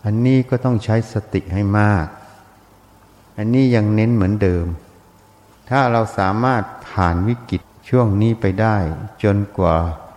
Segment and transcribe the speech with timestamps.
[0.06, 2.06] อันนี้ก็ต้องใช้สติให้มาก
[3.38, 4.66] อันนี้ยังเน้นเหมือนเดิม
[5.70, 8.78] ถ้าเราสามารถผ่านวิกฤตช่วงนี้ไปได้
[9.24, 9.76] จนกว่า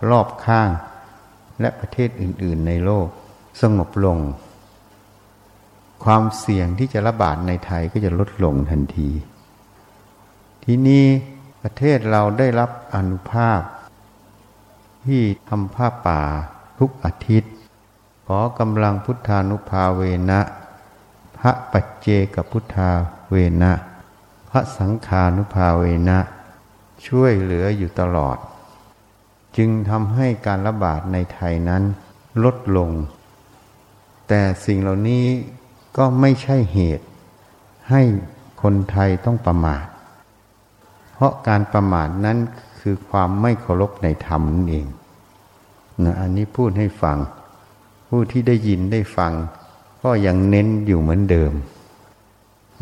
[0.09, 0.69] รอบข้าง
[1.59, 3.07] และประเทศอื่น ๆ ในโลก
[3.61, 4.19] สงบลง
[6.03, 9.09] ความเสี่ยงที่จะระบาดในไทยก็จะลดลงทันที
[10.63, 11.05] ที่นี้
[11.61, 13.61] ประเทศเราได้รับอนุภาพ
[15.05, 16.21] ที่ทำผ้าป่า
[16.79, 17.53] ทุกอาทิตย์
[18.27, 20.39] ขอกำลังพุทธานุภาเวนะ
[21.37, 22.89] พระปัจเจกับพุทธา
[23.31, 23.71] เวนะ
[24.55, 26.19] พระสังฆานุภาเวนะ
[27.07, 28.37] ช่วยเหลืออยู่ตลอด
[29.57, 31.83] จึงทำให้การระบาดในไทยนั้น
[32.43, 32.91] ลดลง
[34.27, 35.25] แต่สิ่งเหล่านี้
[35.97, 37.05] ก็ไม่ใช่เหตุ
[37.89, 38.01] ให้
[38.61, 39.85] คนไทยต้องประมาท
[41.13, 42.37] เพราะการประมาทนั้น
[42.79, 44.87] คือความไม่เคารพในธรรมนั่นเอง
[46.03, 47.17] นะอันนี้พูดให้ฟัง
[48.07, 49.31] ผู้ที่ได้ยินได้ฟัง
[50.03, 51.53] ก็ยังเน้นอยู่เหมือนเดิม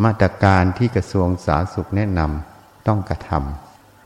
[0.03, 3.31] มาตรการที่กระทรวงสาธารณสุขแนะนำต้องกระท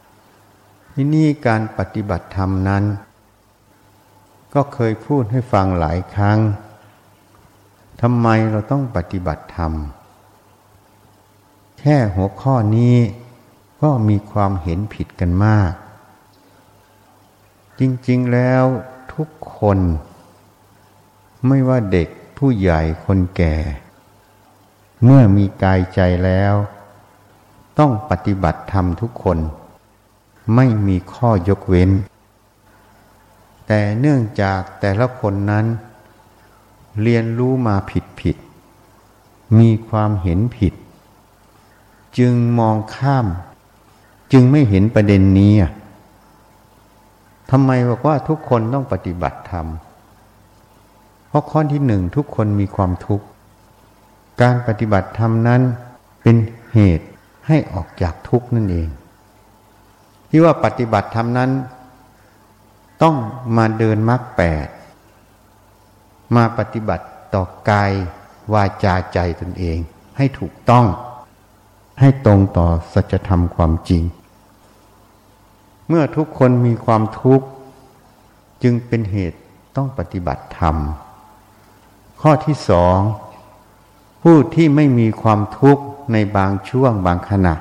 [0.10, 2.84] ำที่นี่การปฏิบัติธรรมนั้น
[4.54, 6.40] ก็เคยพูดให้ฟังหลายครั้ง
[8.02, 9.74] ทำไมเราต้องปฏิบัติธรรม
[11.80, 12.98] แค่หัวข้อนี้
[13.82, 15.72] ก็มีความเห็นผิดกันมาก
[17.80, 18.64] จริงๆแล้ว
[19.14, 19.28] ทุก
[19.58, 19.80] คน
[21.48, 22.08] ไม่ว่าเด็ก
[22.38, 23.56] ผู้ใหญ่คนแก่
[25.08, 26.54] เมื่อมีกายใจแล้ว
[27.80, 29.38] ต้องปฏิบัติธรรมทุกคน
[30.56, 31.90] ไม่มีข้อยกเว้น
[33.68, 35.66] แต่เนื่องจากแต่ละคนนั้น
[37.02, 38.38] เรียนรู้มาผิดผิด
[39.60, 40.74] มีความเห็นผิด
[42.18, 43.28] จึงมองข้าม
[44.32, 45.54] จึงไม่เห็นประเด็นนี้
[47.52, 49.68] ทำไมบอกว่าทุกคนต้องปฏิบัติธรรม
[51.28, 53.26] เพราะข้อที่หนึ่งทุกคนมีความทุกข์
[54.42, 55.62] การปฏิบัติธรรมนั้น
[56.22, 56.36] เป็น
[56.74, 57.08] เหตุ
[57.48, 58.90] ให้ออกจากทุกข์นั่นเอง
[60.30, 61.52] ที่ว่าปฏิบัติธรรมนั้น
[63.02, 63.16] ต้อง
[63.58, 64.68] มาเดินมรรคแปด
[66.36, 67.92] มาปฏิบัติต่อกาย
[68.54, 69.78] วาจาใจตนเอง
[70.18, 70.86] ให้ถูกต้อง
[72.00, 74.04] ให้ตรงต่อสัจธรรมความจริง
[75.88, 77.48] เมื่อทุกคนมีความทุกข์
[78.64, 79.40] จึงเป็นเหตุ
[79.76, 80.76] ต้องปฏิบัติธรรม
[82.22, 82.98] ข้อที่สอง
[84.28, 85.84] ผู้ที่ไม่มีความทุกข์
[86.14, 87.56] ในบางช่วงบางขณะ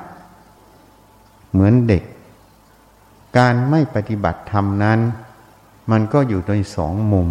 [1.51, 2.03] เหมือนเด็ก
[3.37, 4.99] การไม่ปฏิบัติธรรมนั้น
[5.91, 7.29] มันก็อยู่ในสองมุม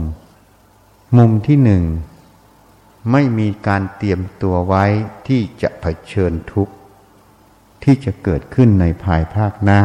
[1.16, 1.84] มุมที่หนึ่ง
[3.12, 4.84] ไม่มีการเตรียมตัวไว้
[5.28, 6.74] ที่จะเผชิญทุกข์
[7.82, 9.82] ที่จะเกิดขึ้นในภายภาคหน้า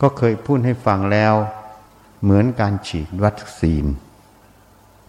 [0.00, 1.34] ก็เคยพูดให้ฟังแล้ว
[2.22, 3.84] เหมือนการฉีดวัคซีน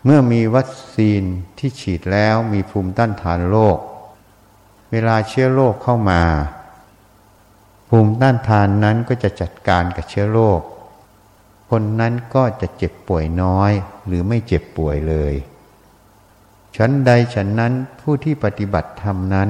[0.10, 1.24] เมื่อมีวัคซีน
[1.58, 3.78] ที่ฉีดแล้วมีภูมิต้านทานโรค
[4.92, 6.22] เวลาเชื้อโรคเข้ามา
[7.90, 10.62] ภูมิต้านทานนั้นก็จะจัดการกับเชื้อโรค
[11.70, 13.72] คนนั้นก็จะเจ็บป่วยน้อย
[14.06, 15.34] หรือไม่เจ็บป่วยเลย
[16.78, 19.50] ฉันใดฉันนั้นผู้ที่ปฏิบัติธรรมนั้น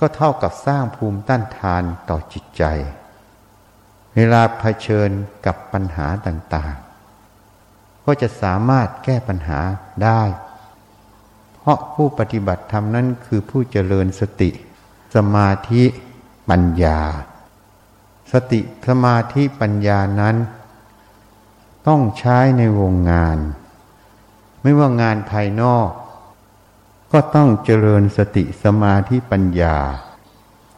[0.00, 2.64] ก็เท่ากับสร้างภูมิต้านทานต่อจิตใจ
[4.14, 5.10] เวลาเผชิญ
[5.46, 6.74] กับปัญหาต่าง
[8.04, 9.60] ก็จะสามารถแก้ปัญหา
[10.04, 10.22] ได้
[11.60, 14.50] เพราะผู้ปฏิบัติธรรมนั้นคือผู้เจริญสติ
[15.14, 15.82] สมาธิ
[16.50, 17.00] ปัญญา
[18.32, 20.36] สติสมาธิปัญญานั้น
[21.86, 23.38] ต้องใช้ในวงงาน
[24.62, 25.88] ไม่ว่างานภายนอก
[27.12, 29.76] ก็ต้องเจริญสติสมาธิปัญญา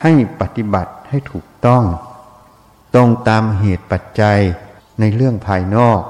[0.03, 1.85] ให้ปฏิบัติให้ถูกต้อง
[2.95, 4.39] ตรงตามเหตุปัจจัย
[5.01, 6.01] ในเรื่องภายนอก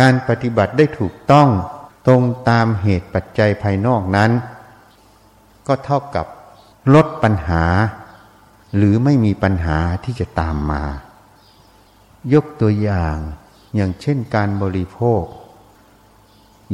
[0.00, 1.48] การปฏิบัติได้ถูกต้อง
[2.06, 4.30] ตรงตามเหตุปัจจัยภายนอกนั้น
[5.66, 6.26] ก็เท่ากับ
[6.94, 7.64] ลดปัญหา
[8.76, 10.84] หรือไม่มีปัญหาที่จะตามมา
[12.32, 13.16] ยกตัวอย่าง
[13.74, 15.22] อย่างเช่นการบริโภค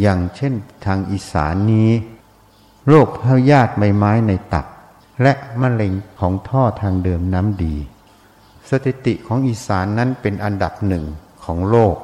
[0.01, 0.53] อย่างเช่น
[0.87, 1.91] ทางอีสานนี้
[2.89, 4.67] โรคพยาธิใบไม้ในตับ
[5.23, 7.77] และมะเร็งของท่อทางเดิมน้ำดี
[8.69, 11.05] สถิติของอีสานนั้นเป็นอันดับหนึ่ง
[11.45, 11.97] ของโลก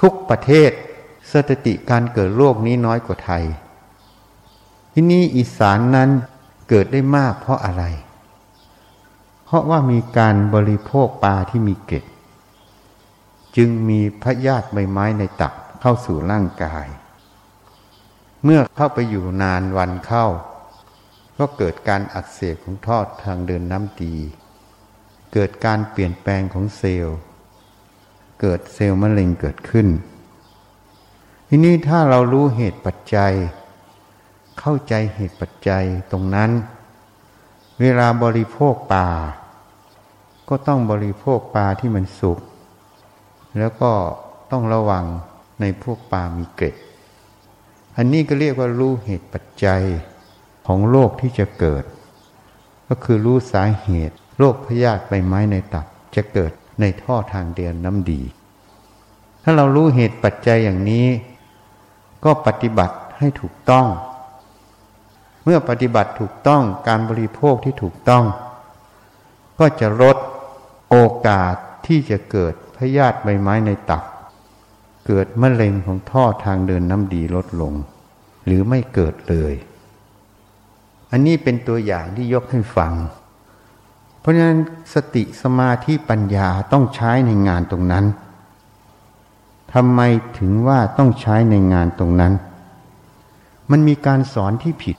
[0.00, 0.70] ทุกประเทศ
[1.32, 3.44] สถิติการเกิดโรคนี้น้อยกว่าไทย
[4.92, 6.10] ที่นี่อีสานนั้น
[6.68, 7.84] เกิดได้มากเพราะอะไร
[9.44, 12.04] เพราะว่ามีการบริโภคปลาที่มีเกล็ด
[13.56, 16.86] จึงมีพยาธิใบไม้ในตับเข้าสู่ร่างกาย
[18.44, 20.26] เมื่อเข้าไปอยู่นานวันเข้า
[21.38, 24.16] ก็เกิดการอักเสบของทอดทางเดินน้ำดี
[25.32, 27.18] เกิดการเปลี่ยนแปลงของเซลล์
[28.40, 29.86] เกิดเซลล์มะเร็งเกิดขึ้น
[31.48, 33.32] ทีนี้ถ้าเรารู้เหตุปัจจัย
[34.60, 36.50] เข้าใจเหตุปัจจัยตรงนั้น
[37.80, 39.08] เวลาบริโภคปลา
[40.48, 42.38] ก็ต้องบริโภคปลาที่มันสุก
[43.58, 43.92] แล้วก็
[44.50, 45.04] ต้องระวัง
[45.60, 46.74] ในพวกปลามีเกล็ด
[47.96, 49.82] อันนี้ก็เรียกว่ารู้เหตุปัจจัย
[50.66, 51.84] ของโรคที่จะเกิด
[52.88, 55.86] ก็คือรู้สาเหตุโรคพยาธิใบไม้ในตับ
[56.16, 58.22] จะเกิด ในท่อทางเดินน้ำดี
[59.42, 61.06] ถ้าเรารู้เหตุปัจจัยอย่างนี้
[62.24, 63.86] ก็ปฏิบัติให้ถูกต้อง
[65.44, 68.24] เมื่อปฏิบัติถูกต้องการบริโภคที่ถูกต้อง
[69.58, 70.16] ก็จะลด
[70.90, 70.96] โอ
[71.26, 71.54] กาส
[71.86, 74.04] ที่จะเกิดพยาธิใบไม้ในตับ
[75.06, 77.72] เกิดมะเร็งของท่อทางเดินน้ำดีลดลง
[78.46, 79.54] หรือไม่เกิดเลย
[81.10, 82.92] อันนี้เป็นตัวอย่างที่ยกให้ฟัง
[84.26, 84.60] ราะฉะนั้น
[84.94, 88.04] สติสมาธิปัญญาต้องใช้ในงานตรงนั้น
[89.74, 90.00] ทำไม
[90.38, 92.32] ถึงว่าต้องใช้ในงานตรงนั้น
[93.70, 94.96] มันมีการสอนที่ผิด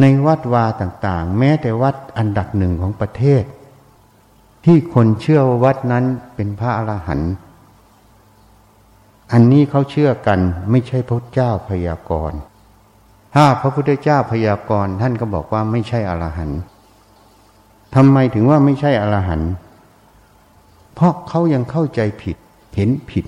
[0.00, 3.44] ในวัดวาต่างๆ แม้แต่วัดอันดับหนึ่งของประเทศ
[4.64, 7.32] ที่คนเชื่อว่าวัดนั้นเป็นพระอรหันต์
[9.32, 10.40] อันนี้เขาเชื่อกัน
[10.70, 12.38] ไม่ใช่พระเจ้าพยากรณ์
[13.34, 16.60] ถ้าพระพุทธเจ้าพยากรณ์ท่านก็บอกว่าไม่ใช่อรหันต์
[17.94, 19.52] ทำไมถึงว่าไม่ใช่อรหันต์
[20.94, 22.36] เพราะเขายังเข้าใจผิด
[22.74, 23.24] เห็นผิด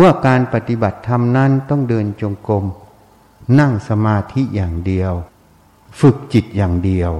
[0.00, 2.64] ว่าการปฏิบัติธรรมนั้นต้องเดินจงกรม
[3.60, 5.12] นั่งสมาธิอย่างเดียว
[6.00, 7.12] ฝึกจิตอย่างเดียว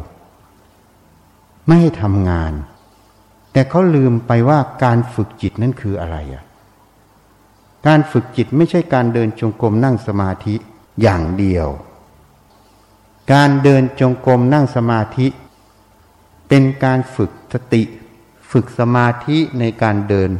[1.66, 2.52] ไม่ให้ทำงาน
[3.52, 6.44] แต่เขาลืมไปว่าการฝึกจิตนั้นคืออะไรอะ
[7.86, 10.54] การฝึกจิตไม่ใช่การเดินจงกรมนั่งสมาธิ
[11.02, 11.68] อย่างเดียว
[13.32, 15.26] การเดินจงกรมนั่งสมาธิ
[16.48, 17.82] เป็นการฝึกสติ
[18.50, 20.30] ฝึกสมาธิในการเดิน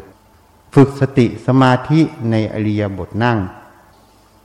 [0.74, 3.38] ฝึกสติสมาธิในอริยบทนั่ง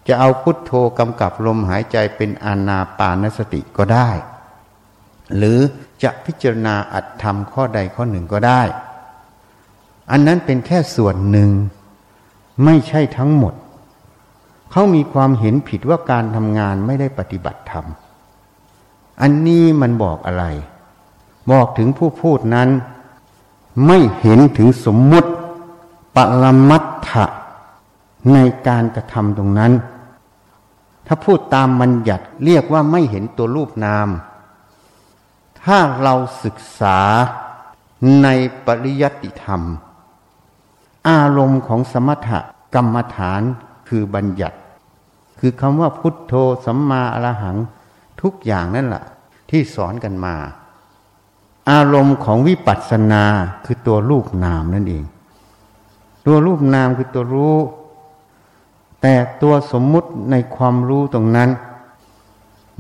[0.08, 4.10] จะเอาพุทโธกำกับลมหายใจเป็นอานาปานสติก็ได้
[5.36, 5.60] หรือ
[6.04, 8.62] จะพิจารณาอัตธรรมข้อใดข้อหนึ่งก็ได้
[10.12, 11.50] อันนั้นเป็นแค่ส่วนหนึ่ง
[12.66, 13.54] ไม่ใช่ทั้งหมด
[14.72, 17.86] เขามีความเห็นผิดว่าการทำงานไม่ได้ปฏิบัติธรรม
[19.22, 20.46] อันนี้มันบอกอะไร
[21.50, 22.70] บอกถึงผู้พูดนั้น
[23.86, 25.30] ไม่เห็นถึงสมมุติ
[26.16, 27.26] ปรมัตถะ
[28.34, 29.72] ในการกระทำตรงนั้น
[31.08, 34.08] ถ้าพูดตามบัญญัติเรียกว่าไม่เห็นตัวรูปนาม
[35.64, 37.00] ถ้าเราศึกษา
[38.24, 38.28] ใน
[38.66, 39.62] ปริยัติธรรม
[41.10, 42.30] อารมณ์ของสมถ
[42.76, 43.42] กรรมฐาน
[43.90, 44.58] คือบัญญัติ
[45.40, 46.34] คือคำว่าพุทโธ
[46.66, 47.58] สัมมาอรหัง
[48.22, 49.04] ทุกอย่างนั่นแหละ
[49.50, 50.36] ที่สอนกันมา
[51.70, 53.24] อารมณ์ของวิปัสสนา
[53.66, 55.04] คือตัวรูปนามนั่นเอง
[56.26, 57.58] ตัวรูปนามคือตัวรู้
[59.02, 61.50] แต่ตัวสมมุติในความรู้ตรงนั้น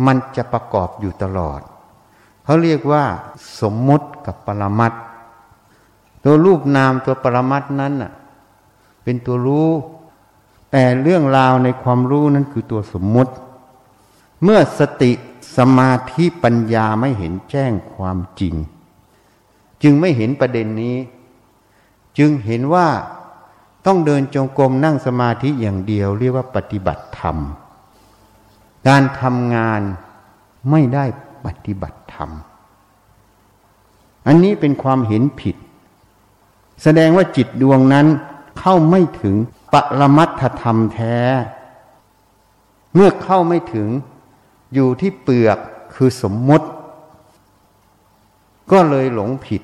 [0.05, 1.59] มันจะประกอบอยู่ตลอด
[2.43, 3.03] เขาเรียกว่า
[3.61, 4.93] สมมุติกับปรมัต
[6.23, 8.11] ตัวรูปนามตัวปรมัตนั้นน่ะ
[9.03, 9.69] เป็นตัวรู้
[10.71, 13.31] แต่เรื่องราวในความรู้นั้นคือตัวสมมุติ
[14.43, 15.11] เมื่อสติ
[15.57, 18.55] สมาธิปัญญาไม่เห็นแจ้งความจริง
[19.83, 20.97] จึงไม่เห็นประเด็นนี้
[22.17, 22.87] จึงเห็นว่า
[23.85, 27.37] ต้องเดินจงกรมนั่งสมาธิอย่างเดียว เรียกว่าปฏิบัติธรรม
[28.87, 29.81] การทำงาน
[30.71, 31.05] ไม่ได้
[31.45, 32.29] ปฏิบัติธรรม
[34.27, 35.55] อันนี้เป็นความเห็นผิด
[36.83, 38.07] แสดงว่าจิตดวงนั้น
[38.59, 39.35] เข้าไม่ถึง
[39.73, 41.17] ปรมัตถธรรมแท้
[42.93, 43.87] เมื่อเข้าไม่ถึง
[44.73, 45.59] อยู่ที่เปลือก
[45.93, 46.67] คือสมมติ
[48.71, 49.61] ก็เลยหลงผิด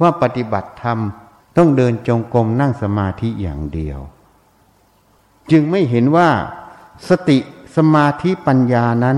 [0.00, 0.98] ว่าปฏิบัติธรรม
[1.56, 3.98] ต้องเดินจงกรมนั่งสมาธิอย่างเดียว
[5.50, 6.28] จึงไม่เห็นว่า
[7.08, 7.38] สติ
[7.76, 9.16] สมาธิปัญญานั้น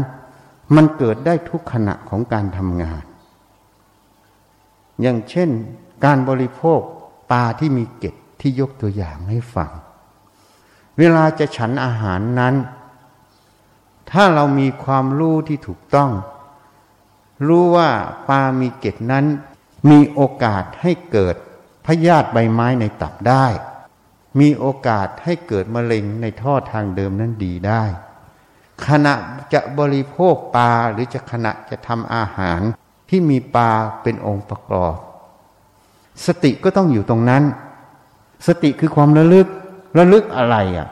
[0.74, 3.04] มันเกิดได้ทุกขณะของการทำงาน
[5.00, 5.50] อย่างเช่น
[6.04, 6.80] การบริโภค
[7.30, 9.70] ปลาที่มีเกล็ดที่ยกตัวอย่างให้ฟัง
[10.98, 12.54] เวลาจะฉันอาหารนั้น
[14.12, 16.10] ถ้าเรามีความรู้ที่ถูกต้อง
[17.46, 17.90] รู้ว่า
[18.28, 19.24] ปลามีเกล็ดนั้น
[19.90, 21.36] มีโอกาสให้เกิด
[21.86, 23.46] พยาธิใบไม้ในตับได้
[24.40, 27.84] มีโอกาสให้เกิดมะเร็งในท่อทางเดิมนั้นดีได้
[28.86, 29.14] ขณะ
[29.52, 32.60] จะบริโภคปลาหรือจะขณะจะทำอาหาร
[33.08, 33.70] ที่มีปลา
[34.02, 34.96] เป็นองค์ประกอบ
[36.26, 37.42] สติก็ต้องอยู่ตรงนั้น
[38.46, 39.46] สติคือความระลึก
[39.98, 40.88] ระลึกอะไรอะ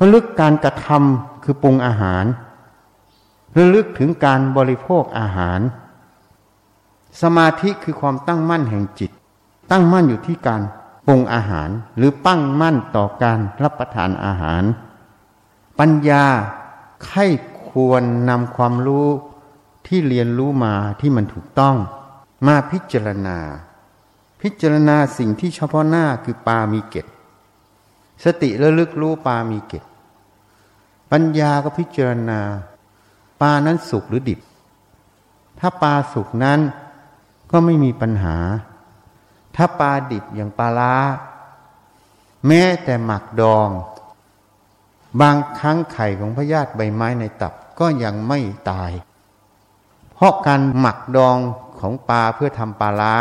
[0.00, 2.24] ระลึกการกระทำ คือปรุงอาหาร
[3.56, 5.60] ระลึกถึงการบริโภคอาหาร
[7.22, 9.10] สมาธิคือความตั้งมั่นแห่งจิต
[9.70, 10.62] ตั้งมั่นอยู่ที่การ
[11.06, 14.62] ปรุงอาหาร หรือปั้งมั่นต่อการรับประทานอาหาร
[15.78, 16.24] ปัญญา
[17.06, 17.20] ใคร
[17.68, 19.08] ควรนำความรู้
[19.86, 21.76] ที่เรียนรู้มาที่มันถูกต้อง
[22.46, 23.38] มาพิจารณา
[24.42, 27.06] พิจารณาสิ่งที่เฉพาะหน้าคือปามีเกต
[28.24, 29.84] สติระลึกรู้ปามีเกต
[31.12, 32.40] ปัญญาก็พิจารณา
[33.40, 34.40] ปลานั้นสุกหรือดิบ
[35.58, 36.60] ถ้าปลาสุกนั้น
[37.50, 38.36] ก็ไม่มีปัญหา
[39.56, 40.94] ถ้าปลาดิบอย่างปลาล้า
[42.46, 43.68] แม้แต่หมักดอง
[45.20, 48.38] บางครั้งไข่ของพยาธิใบไม้ในตับก็ยังไม่
[48.70, 48.92] ตาย
[50.14, 51.38] เพราะการหมักดอง
[51.80, 53.16] ของปลาเพื่อทำปลาล้า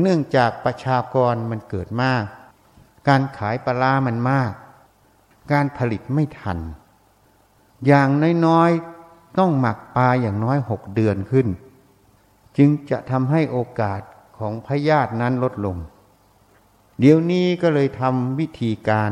[0.00, 2.24] เนื่องจากประชากรมันเกิดมาก
[3.08, 4.52] การขายปลาล้ามันมาก
[5.52, 6.58] การผลิตไม่ทัน
[7.86, 8.08] อย่าง
[8.46, 11.46] น้อยๆต้องหมักปลาอย่างน้อยหกเดือนขึ้น
[12.56, 14.00] จึงจะทำให้โอกาส
[14.38, 15.76] ของพยาธินั้นลดลง
[16.98, 19.10] เดี๋ยวนี้ก็เลยทำวิธีการ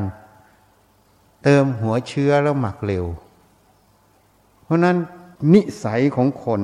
[1.42, 3.04] เติมหัวเชื้อแล้วหมักเร็ว
[4.64, 4.96] เพราะนั้น
[5.54, 6.60] นิสัยของคน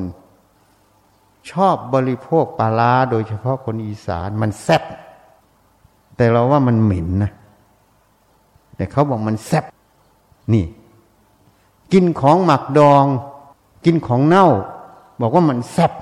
[1.51, 4.83] ชอบบริโภคปลาลาโดยเฉพาะคนอีสานมันแซ่บ
[6.17, 7.33] แต่เราว่ามันเหม็นนะ
[8.79, 9.65] แต่เขาบอกมันแซ่บ
[10.55, 10.67] นี่
[11.93, 13.05] กินของหมักดอง
[13.85, 14.47] กินของเน่า
[15.21, 15.93] บอกว่ามันแซ่บ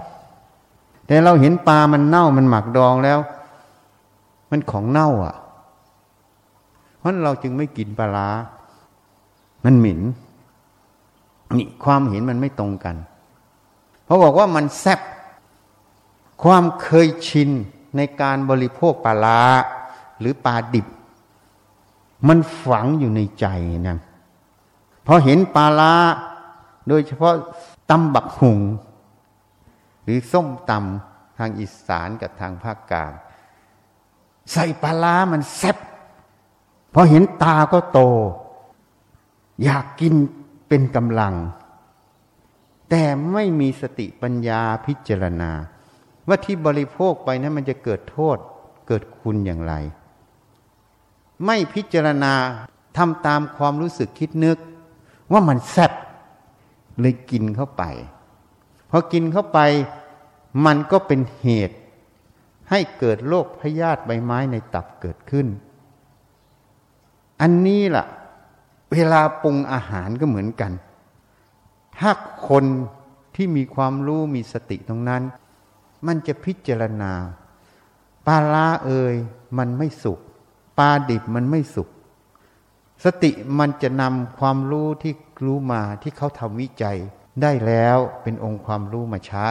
[1.07, 3.19] แต่เราเห็นปลามันเน่ามันหมักดองแล้ว
[4.51, 5.37] มันของเน่าอะ
[6.99, 8.29] เพราะเราจึงไม่กินปลา
[9.65, 10.01] มันหมิ่น
[11.57, 12.97] นี่ความเห็นมันไม่ตรงกัน
[14.05, 15.01] เขาบอกว่ามันแซ่บ
[16.43, 17.51] ความเคยชิน
[17.97, 19.43] ในการบริโภคปลา
[20.21, 20.87] หรือปลาดิบ
[22.29, 23.47] มันฝังอยู่ในใจ
[23.87, 23.99] นะ
[25.07, 25.95] พอเห็นปลาลา
[26.89, 27.35] โดยเฉพาะ
[27.91, 28.61] ตำบักหุง
[30.05, 33.13] หรือส้มตำทางอีสานกับทางภาคกลาง
[34.53, 35.77] ใส่ปลาลามันแซ่บ
[36.95, 38.01] พอเห็นตาก็โต
[39.65, 40.15] อยากกิน
[40.69, 41.35] เป็นกำลัง
[42.91, 45.51] แต่ไม่มีสติปัญญาพิจารณา
[46.29, 48.37] ว่าที่บริโภคไปนั้นมันจะเกิดโทษ
[48.89, 49.75] เกิดคุณอย่างไร
[51.45, 52.35] ไม่พิจารณา
[52.97, 54.59] ทำตามความรู้สึกคิดนึก
[55.33, 55.93] ว่ามันแซ่บ
[57.01, 57.83] เลยกินเข้าไป
[58.91, 59.59] พอกินเข้าไป
[60.67, 61.77] มันก็เป็นเหตุ
[62.71, 65.47] ให้เกิดโรคพยาธิใบไม้ในตับเกิดขึ้น
[67.41, 68.05] อันนี้ล่ะ
[68.93, 70.73] เวลาปรุงอาหารก็เหมือนกัน
[71.99, 72.11] ถ้า
[72.49, 72.65] คน
[73.35, 75.23] ที่มีความรู้มีสติตรงนั้น
[76.07, 77.13] มันจะพิจารณา
[78.27, 79.15] ปลาลาเอย
[79.59, 80.21] มันไม่สุก
[80.79, 81.89] ปลาดิบมันไม่สุก
[83.05, 85.13] สติมันจะนำความรู้ที่
[85.45, 86.99] รู้มาที่เขาทำวิจัย
[87.43, 89.51] ได้แล้วเป็นองค์ความรู้มาใช้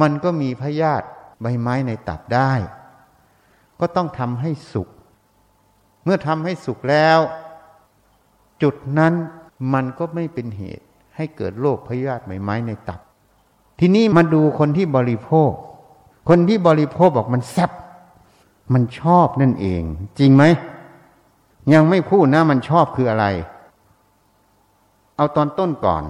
[0.00, 1.06] มันก็มีพยาธิ
[1.40, 2.52] ใบไม้ในตับได้
[3.80, 4.88] ก็ต้องทำให้สุก
[6.04, 7.18] เมื่อทำให้สุกแล้ว
[8.62, 9.14] จุดนั้น
[9.72, 10.84] มันก็ไม่เป็นเหตุ
[11.16, 13.00] ให้เกิดโรคพยาธิใบไม้ในตับ
[13.80, 15.50] ทีนี้มาดูคนที่บริโภค
[16.28, 17.70] คนที่บริโภคบอกมันแซ่บ
[18.72, 19.82] มันชอบนั่นเอง
[20.18, 20.44] จริงไหม
[21.72, 23.26] ยังไม่พูดนะ มันชอบคืออะไร
[25.16, 26.02] เอาตอนต้นก่อน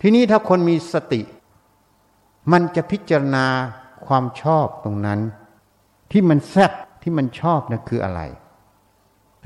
[0.00, 1.20] ทีนี้ถ้าคนมีสติ
[2.52, 3.46] มันจะพิจารณา
[4.06, 5.20] ความชอบตรงนั้น
[6.10, 8.20] ที่มันแซ่บที่มันชอบนะคืออะไร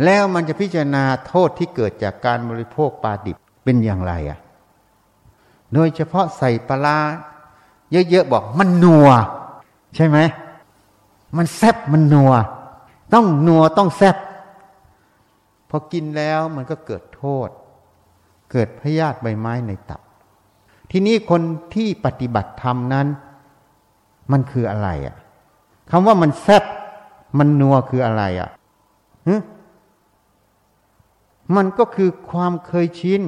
[0.04, 4.38] แล้วมันจะพิจารณาโทษที่เกิดจากการบริโภคปลาดิบเป็นอย่างไรอะ
[5.74, 6.98] โดยเฉพาะใส่ปลา
[8.10, 9.08] เยอะๆบอกมันนัว
[9.94, 10.18] ใช่ไหม
[11.36, 12.32] มันแซบมันนัว
[13.14, 14.16] ต้องนัวต้องแซบ
[15.68, 17.48] พอกินแล้วมันก็เกิดโทษ
[18.52, 20.00] เกิดพยาธิใบไม้ในตับ
[20.90, 21.42] ทีนี้คน
[21.74, 23.06] ที่ปฏิบัติธรรมนั้น
[24.32, 25.16] มันคืออะไรอะ
[25.90, 26.64] คำว่ามันแซบ
[27.38, 28.50] มันนัวคืออะไรอะ
[31.56, 33.22] มันก็คือความเคยชิน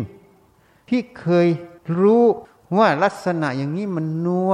[0.89, 1.47] ที่เคย
[2.01, 2.25] รู้
[2.79, 4.53] ว่าลักษณะอย่างนี้มันนัว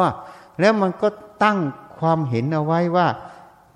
[0.61, 1.09] แล้วมันก็
[1.43, 1.59] ตั้ง
[1.99, 3.07] ความเห็นเอาไว้ว่า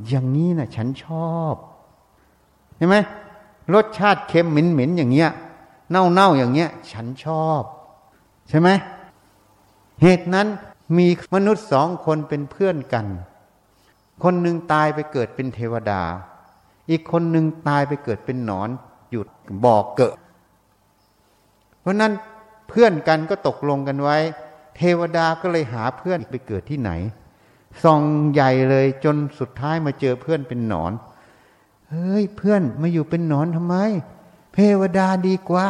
[0.07, 1.55] อย่างนี้นะฉันชอบ
[2.77, 2.97] เห็นไหม
[3.75, 5.31] รสชาติเค็มเหม็นๆอย่างเงี้ย
[5.91, 7.63] เน่าๆอย่างเงี้ย ฉันชอบ
[8.49, 8.69] ใช่ไหม
[10.03, 10.47] เหตุนั้น
[10.97, 13.07] มีมนุษย์สองคนเป็นเพื่อนกัน
[14.23, 16.03] คนหนึ่งตายไปเกิดเป็นเทวดา
[16.91, 18.69] อีกคนหนึ่งตายไปเกิดเป็นหนอน
[19.11, 19.29] หยุด
[19.65, 20.17] บ่อกเกิด
[21.81, 22.13] เพราะนั้น
[22.69, 24.17] เพื่อนกันก็ตกลงกันไว้
[24.77, 26.91] เทวดาก็เลยหาเพื่อนไปเกิดที่ไหน
[27.85, 30.93] ส่องใหญ่เลยจนสุดท้ายมาเจอเพื่อนเป็นหนอน
[31.91, 33.77] เฮ้ยเพื่อนมาอยู่เป็นหนอนทำไม
[34.55, 35.67] เทวดาดีกว่า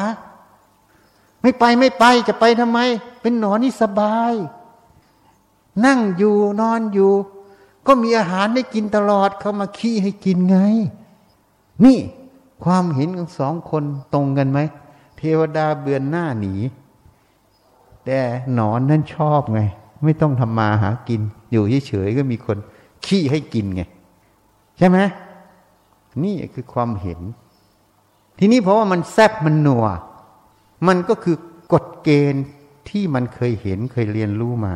[1.40, 2.78] ไม่ไปไม่ไปจะไปทำไม
[3.20, 4.32] เป็นหนอนนี่สบาย
[5.84, 7.12] นั่งอยู่นอนอยู่
[7.86, 10.58] ก็มีอาหารให้กินตลอดเขามาขี้ให้กินไง
[11.84, 11.98] นี่
[12.64, 13.82] ความเห็นของสองคน
[14.14, 14.58] ตรงกันไหม
[15.18, 16.54] เทวดาเบือนหน้าหนี
[18.04, 18.20] แต่
[18.54, 19.60] หนอนนั่นชอบไง
[20.04, 22.58] ไม่ต้องทำมาหากิน อยู่เฉยๆก็มีคน
[23.06, 23.82] ขี้ให้กินไง
[24.78, 24.98] ใช่ไหม
[26.24, 27.20] นี่คือความเห็น
[28.38, 29.86] ทีนี้เพราะว่ามันแซบมันนัว
[30.86, 31.36] มันก็คือ
[31.72, 32.44] กฎเกณฑ์
[32.88, 34.74] ที่มันเคยเห็นเคยเรียนรู้มา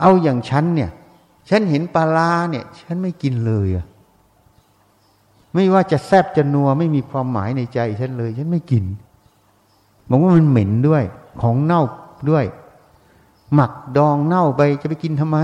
[0.00, 0.90] เอาอย่างฉันเนี่ย
[1.50, 3.86] ฉันเห็นปลาลาเนี่ย ฉันไม่กินเลยอะ
[5.54, 8.84] ไม่ว่าจะแซบจะนัวไม่มีความหมายในใจฉันเลย ฉันไม่กิน
[10.08, 11.02] บอกว่ามันเหม็นด้วย
[11.42, 11.82] ของเน่า
[12.30, 12.44] ด้วย
[13.54, 15.38] หมักดองเน่าไปจะไปกินทำไม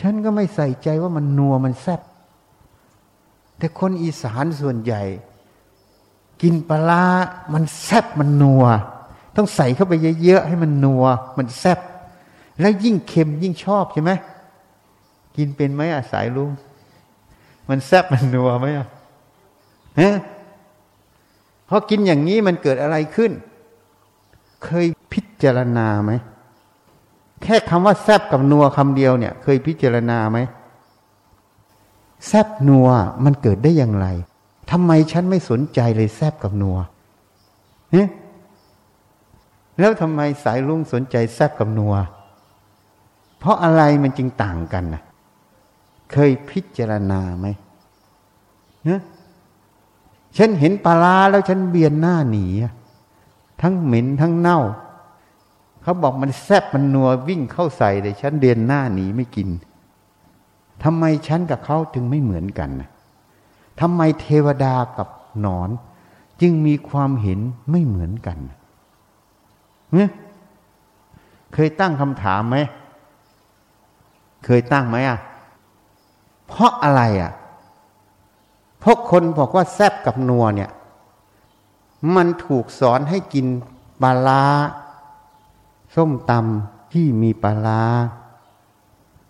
[0.00, 2.00] ฉันก็ไม่ใส่ใจว่ามันนัวมันแซบ
[3.58, 5.02] แต่คนอีสานส่วนใหญ่
[6.42, 7.04] กินปลา
[7.54, 8.64] มันแซบมันนัว
[9.36, 11.04] ต้องใส่เข้าไปเยอะๆให้มันนัว
[11.38, 11.78] มันแซบ
[12.60, 14.12] แล้วยิ่งเค็มยิ่งชอบใช่ไหม
[15.36, 16.50] กินเป็นไหมอาศัยลุง
[17.68, 18.86] มันแซบมันนัวไหมอะ
[20.00, 20.16] ฮะ
[21.68, 23.32] พอกินอย่างนี้มันเกิดอะไรขึ้น
[24.66, 26.12] เคยพิจารณาไหม
[27.42, 30.38] แค่คำว่าแซบกับนัวคำเดียวเนี่ย เคยพิจารณาไหม
[32.26, 32.88] แซบนัว
[33.24, 34.06] มันเกิดได้อย่างไร
[34.70, 36.76] ทำไมฉันไม่สนใจเลยแซบกับนัว
[37.90, 38.04] เฮ้
[39.78, 41.94] แล้วทำไมสายลุงสนใจแซบกับนัว
[43.38, 45.02] เพราะอะไรมันจึงต่างกันนะ
[46.12, 47.46] เคยพิจารณาไหม
[48.84, 49.00] เนะ
[50.36, 52.46] ฉันเห็นปลาแล้วฉันเบียนหน้าหนี
[53.62, 54.60] ทั้งเหม็นทั้งเน่า
[55.82, 59.48] เขาบอกมันแซบมันนัววิ่งเข้าใส่เลยฉันเดียนหน้าหนีไม่กิน
[60.84, 62.70] ทำไมฉันกับเขาจึงไม่เหมือนกัน
[63.80, 65.08] ทำไมเทวดากับ
[65.40, 65.70] หนอน
[66.40, 67.40] จึงมีความเห็น
[67.70, 68.38] ไม่เหมือนกัน
[69.92, 70.10] เนี่ย
[71.54, 72.56] เคยตั้งคำถามไหม
[74.44, 75.18] เคยตั้งไหมอะ
[76.46, 77.32] เพราะอะไรอะ
[78.88, 80.70] พราะคนบอกว่าแซบกับนัวเนี่ย
[82.14, 83.46] มันถูกสอนให้กิน
[84.02, 84.44] ปลาลา
[85.94, 87.82] ส้มตำที่มีปลาลา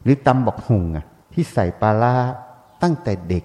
[0.02, 2.14] หรือตำบอกหุงอะ ที่ใส่ปลาลา
[2.82, 3.44] ตั้งแต่เด็ก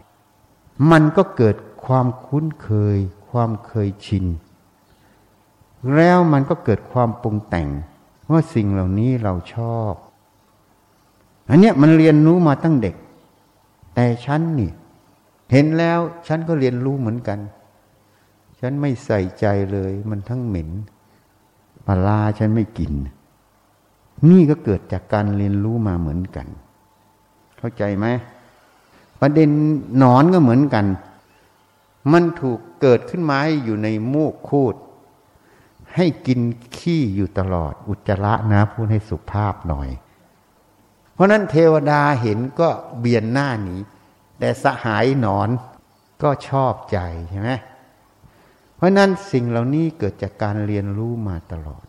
[0.92, 2.98] มันก็เกิดความคุ้นเคย
[3.30, 4.26] ความเคยชิน
[5.96, 7.68] แล้วมันก็เกิดความปรุงแต่ง
[8.32, 9.94] ว่าสิ่งเหล่านี้เราชอบ
[11.50, 12.96] อันเนี้ยมันเรียนรู้มาตั้งเด็ก
[13.96, 14.72] แต่ฉันนี่
[15.52, 17.40] เห็นแล้วฉันก็เรียนรู้เหมือนกัน
[18.62, 20.70] ฉันไม่ใส่ใจเลย มันทั้งเหม็น
[21.88, 22.94] ปลาฉันไม่กิน
[24.30, 26.48] นี่ก็เกิดจากการเรียนรู้มาเหมือนกัน
[27.58, 28.06] เข้าใจไหม
[29.22, 29.50] ประเด็น
[29.98, 30.86] หนอนก็เหมือนกัน
[32.12, 34.76] มันถูกเกิดขึ้นมาอยู่ในมูกคูด
[35.96, 36.40] ให้กิน
[36.78, 39.90] ขี้อยู่ตลอด อุจจาระนะพูดให้สุภาพหน่อย
[41.14, 42.70] เพราะนั้นเทวดาเห็นก็
[43.00, 43.76] เบียนหน้าหนี
[44.40, 45.50] แต่สหายหนอน
[46.24, 47.52] ก็ชอบใจใช่ไหม
[48.82, 51.86] เพราะนั้นสิ่งเหล่านี้เกิดจากการเรียนรู้มาตลอด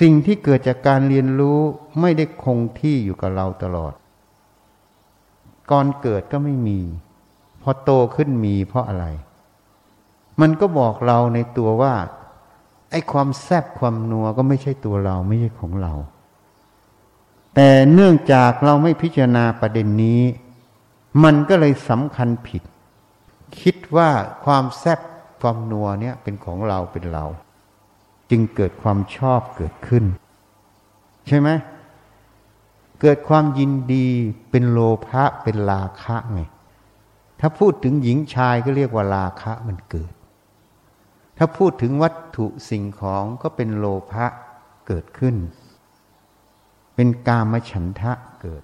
[0.00, 1.58] สิ่งที่เกิดจากการเรียนรู้
[2.00, 3.92] ไม่ได้คงที่อยู่กับเราตลอด
[5.70, 6.80] ก่อนเกิดก็ไม่มี
[7.62, 9.06] พอโตขึ้นมีเพราะอะไร
[10.40, 11.94] มันก็บอกเราในตัวว่า
[12.90, 15.92] ไอ้ความแซบความนัวก็ไม่ใช่ตัวเราไม่ใช่ของเรา
[17.54, 20.22] แต่เนื่องจากเราไม่พิจารณาประเด็นนี้
[21.24, 22.62] มันก็เลยสำคัญผิด
[23.60, 24.10] คิดว่า
[24.44, 25.00] ความแซบ
[25.40, 27.24] ความนัวเนี่ยเป็นของเราเป็นเรา
[28.30, 30.04] จึงเกิดความชอบเกิดขึ้น
[31.26, 31.48] ใช่ไหม
[33.00, 34.06] เกิดความยินดี
[34.50, 36.40] เป็นโลภะเป็นราคะไง
[37.40, 40.12] ถ้าพูดถึงหญิงชายก็เรียกว่าราคะมันเกิด
[41.38, 44.26] ถ้าพูดถึงวัตถุสิ่งของก็เป็นโลภะ
[44.86, 45.36] เกิดขึ้น
[46.94, 48.62] เป็นกามฉันทะเกิด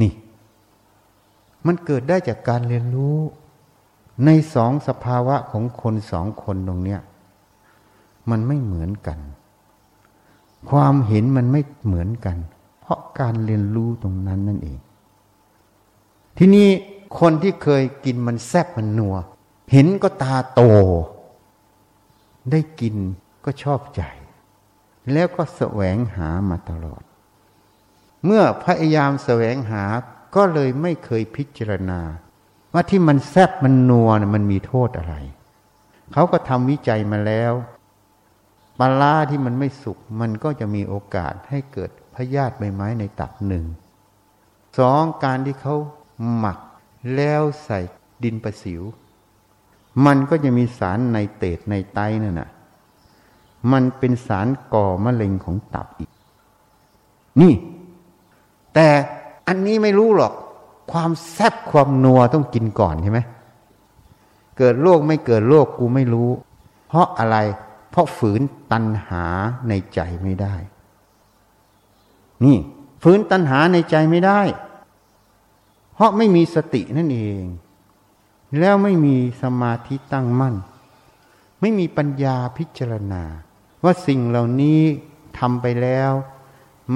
[0.00, 0.12] นี่
[1.66, 3.18] มันเกิดได้จากการเรียนรู้
[4.24, 7.00] ในสองสภาวะของคนสองคนตรงเนี้ย
[8.30, 9.18] มันไม่เหมือนกัน
[10.70, 12.36] ความเห็นมันไม่เหมือนกัน
[12.80, 14.78] เพราะการเรียนรู้ตรงนั้นนั่นเอง
[16.38, 16.68] ทีนี้
[17.18, 19.16] คนที่เคยกินมันแซ่บมันนัว
[19.72, 20.62] เห็นก็ตาโต
[22.50, 22.96] ได้กิน
[23.44, 24.02] ก็ชอบใจ
[25.12, 27.02] แล้วก็แสวงหามาตลอด
[28.24, 29.84] เมื่อพยายามแสวงหา
[30.34, 32.00] ก็เลยไม่เคยพิจารณา
[32.72, 35.14] ว่าที่มันแซบมันนัวมันมีโทษอะไร
[36.12, 37.52] เขาก็ทำวิจัยมาแล้ว
[38.78, 43.64] ปลาล่าที่มันไม่สุกมันก็จะมีโอกาสให้เกิดพยาธิใบไม้ในตับหนึ่ง
[44.78, 45.74] สองการที่เขา
[46.36, 46.58] หมัก
[47.16, 47.80] แล้วใส่
[48.24, 48.82] ดินประสิว
[50.06, 52.50] มันก็จะมีสารในเตดในไตนั่นน่ะ
[53.72, 56.10] มันเป็นสารก่อมะเร็งของตับอีก
[57.40, 57.54] นี่
[58.74, 58.88] แต่
[59.46, 60.32] อันนี้ไม่รู้หรอก
[60.92, 63.20] ความแซบความนัวต้องกินก่อนใช่ไหม
[64.58, 66.30] เกิดโรคไม่เกิดโรคกูไม่รู้
[66.88, 67.36] เพราะอะไร
[67.90, 68.40] เพราะฝืน
[68.72, 69.24] ตัณหา
[69.68, 70.54] ในใจไม่ได้
[72.44, 72.56] นี่
[73.02, 74.40] ฝืนตัณหาในใจไม่ได้
[75.94, 77.44] เพราะไม่มีสตินั่นเอง
[78.58, 80.54] แล้วไม่มีสมาธิตั้งมั่น
[81.60, 83.22] ไม่มีปัญญาพิจารณา
[83.84, 84.80] ว่าสิ่งเหล่านี้
[85.38, 86.12] ทำไปแล้ว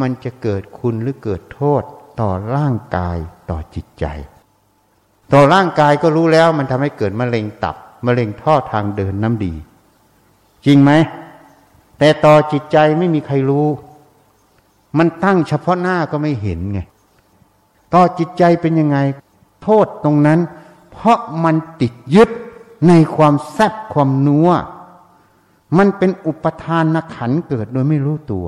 [0.00, 1.82] มันจะเกิดคุณหรือเกิดโทษ
[2.20, 3.16] ต่อร่างกาย
[3.50, 4.06] ต่อจิตใจ
[5.32, 9.54] ต่อร่างกายก็รู้แล้วมันทำให้เกิดมะเร็งตับมะเร็งท่อทางเดินน้ำดี
[10.66, 10.92] จริงไหม
[11.98, 13.68] แต่ต่อจิตใจไม่มีใครรู้
[14.98, 16.80] มันตั้งเฉพาะหน้าก็ไม่เห็นไง
[17.94, 18.98] ต่อจิตใจเป็นยังไง
[19.62, 20.40] โทษตรงนั้น
[20.92, 22.30] เพราะมันติดยึด
[22.88, 24.48] ในความแซบความนัว
[25.78, 28.46] มันเป็นอุปทานขันเกิดโดยไม่รู้ตัว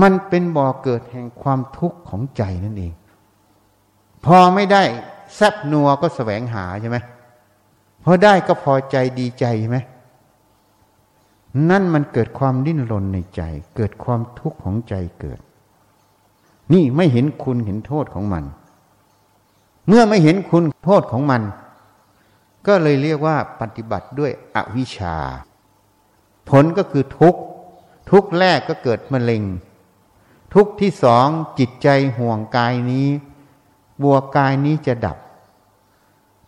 [0.00, 2.92] มันเป็นบ่อเกิดแห่งความทุกข์ของใจนั่นเอง
[4.24, 4.82] พอไม่ได้
[5.34, 6.98] แซบนัวก็แสวงหาใช่ไหม
[8.04, 9.78] พอได้ก็พอใจดีใจใช่ไหม
[11.70, 13.42] นั่นมันเกิดความดิ้นรนในใจ
[13.76, 15.40] เกิดความทุกข์ของใจเกิด
[16.72, 18.44] นี่ไม่เห็นคุณเห็นโทษของมัน
[19.88, 21.42] เมื่อไม่เห็นคุณโทษของมัน
[22.66, 25.16] ก็เลยเรียกว่าปฏิบัติด้วยอวิชชา
[26.48, 27.40] ผลก็คือทุกข์
[28.10, 29.42] ทุกข์แรกก็เกิดมะเร็ง
[30.56, 31.26] ทุกที่สอง
[31.58, 31.88] จิตใจ
[32.18, 33.08] ห่วงกายนี้
[34.02, 35.16] บัวกายนี้จะดับ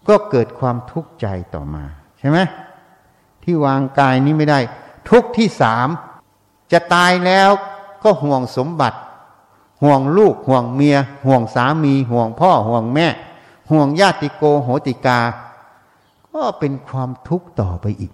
[0.08, 1.84] ก็เกิดความทุกข์ใจต่อมา
[2.18, 2.38] ใช่ไหม
[3.42, 4.60] ที่วางกายนี้ไม่ได้
[5.10, 5.88] ทุกที่สาม
[6.72, 7.50] จะตายแล้ว
[8.02, 8.98] ก็ห่วงสมบัติ
[9.82, 13.06] ห่วงลูกห่วงเมีย ห่วงสามี ห่วงพ่อห่วงแม่
[13.70, 15.20] ห่วงญาติโกโหติกา
[16.32, 18.12] ก็เป็นความทุกข์ต่อไปอีก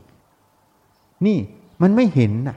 [1.27, 1.39] นี่
[1.83, 2.57] มันไม่เห็นน่ะ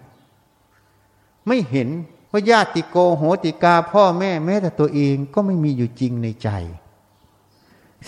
[1.48, 1.90] ไม่เห็น
[2.38, 6.50] ว่าญาติโกโหติกาพ่อแม่แม้แต่ตัวเองก็ไม่มีอยู่จริงในใจ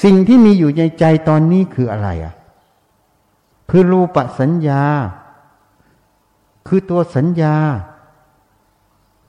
[0.03, 2.35] สิ่งที่มีอยู่ในใจตอนนี้คืออะไรอะ
[3.69, 4.83] คือรูปสัญญา
[6.67, 7.55] คือตัวสัญญา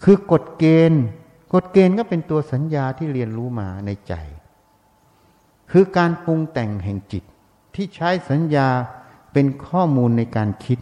[0.05, 1.05] คือกฎเกณฑ์
[1.53, 4.15] กฎเกณฑ์ก็เป็นตัวสัญญาที่เรียนรู้มาในใจ
[5.71, 7.25] คือการปรุงแต่งแห่งจิต
[7.75, 8.69] ที่ใช้สัญญา
[9.33, 10.79] เป็นข้อมูลในการคิด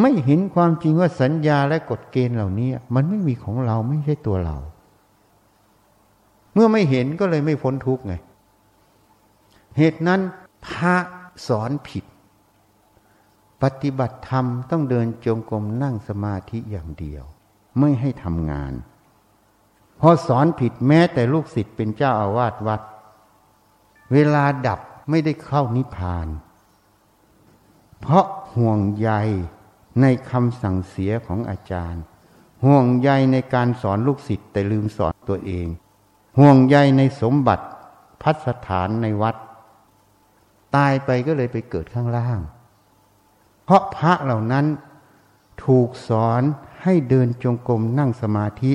[0.00, 4.58] ไม่เห็นความจริงว่าสัญญาและกฎเกณฑ์เหล่านี้ มันไม่มีของเราไม่ใช่ตัวเรา
[6.54, 8.14] เมื่อไม่เห็นก็เลยไม่พ้นทุกข์ไง
[9.76, 10.20] เหตุนั้น
[10.66, 10.96] พระ
[11.48, 12.04] สอนผิด
[13.62, 17.24] ปฏิบัติธรรมต้องเดินจงกรมนั่งสมาธิอย่างเดียว
[17.78, 18.72] ไม่ให้ทำงาน
[20.00, 22.80] พอสอนผิดแม้แต่ลูกศิษย์เป็นเจ้าอาวาสวัด
[24.12, 26.28] เวลาดับไม่ได้เข้านิพพาน
[28.00, 29.10] เพราะห่วงใย
[30.00, 32.02] ในคำสั่งเสียของอาจารย์
[32.64, 35.66] ห่วงใยในการสอนลูกศิษย์แต่ลืมสอนตัวเอง
[36.38, 37.64] ห่วงใยในสมบัติ
[38.22, 39.36] พัสถานในวัด
[40.76, 42.38] ตายไปก็เลยไปเกิดข้างล่าง
[43.64, 44.66] เพราะพระเหล่านั้น
[45.64, 46.42] ถูกสอน
[46.82, 48.72] ให้เดินจงกรมนั่งสมาธิ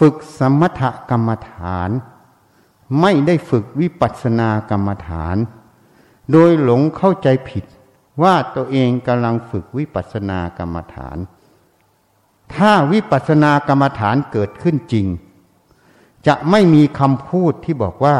[0.00, 1.90] ฝึกสมถกรรมฐาน
[3.00, 5.36] ไม่ได้ฝึกวิปัสสนากรรมฐาน
[6.32, 7.64] โดยหลงเข้าใจผิด
[8.22, 11.18] ว่าตัวเองกำลังฝึกวิปัสสนากรรมฐาน
[12.54, 15.06] ถ้าวิปัสสนากรรมฐานเกิดขึ้นจริง
[16.26, 18.16] จะไม่มีคำพูดที่บอกว่า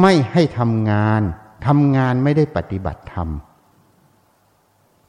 [0.00, 1.22] ไม่ให้ทำงาน
[1.66, 3.28] ทำงานไม่ได้ปฏิบัติธรรม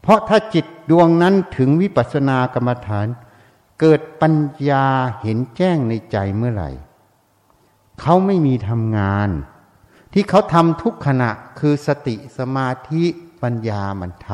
[0.01, 3.07] เพราะถ้าจิตดวงนั้นถึงวิปัสสนากรรมฐาน
[3.79, 4.33] เกิดปัญ
[4.69, 4.85] ญา
[5.21, 6.71] เห็นแจ้งในใจเมื่อไหร่
[8.01, 9.29] เขาไม่มีทำงาน
[10.13, 13.05] ที่เขาทำทุกขณะคือสติสมาธิ
[13.41, 14.29] ปัญญามันท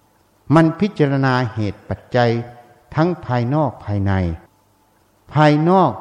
[0.00, 2.30] ำมันพิจารณาเหตุปัจจัย
[2.94, 4.12] ทั้งภายนอกภายใน
[5.34, 5.92] ภายนอก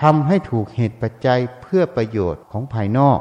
[0.00, 3.18] ทำให้ถูกเหตุปัจจัยเพื่อประโยชน์ของภายนอก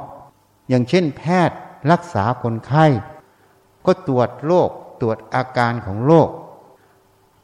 [0.69, 1.57] อย่างเช่น แพทย์
[1.91, 2.85] รักษาคนไข้
[3.85, 4.69] ก็ตรวจโรค
[5.01, 6.29] ตรวจอาการของโรค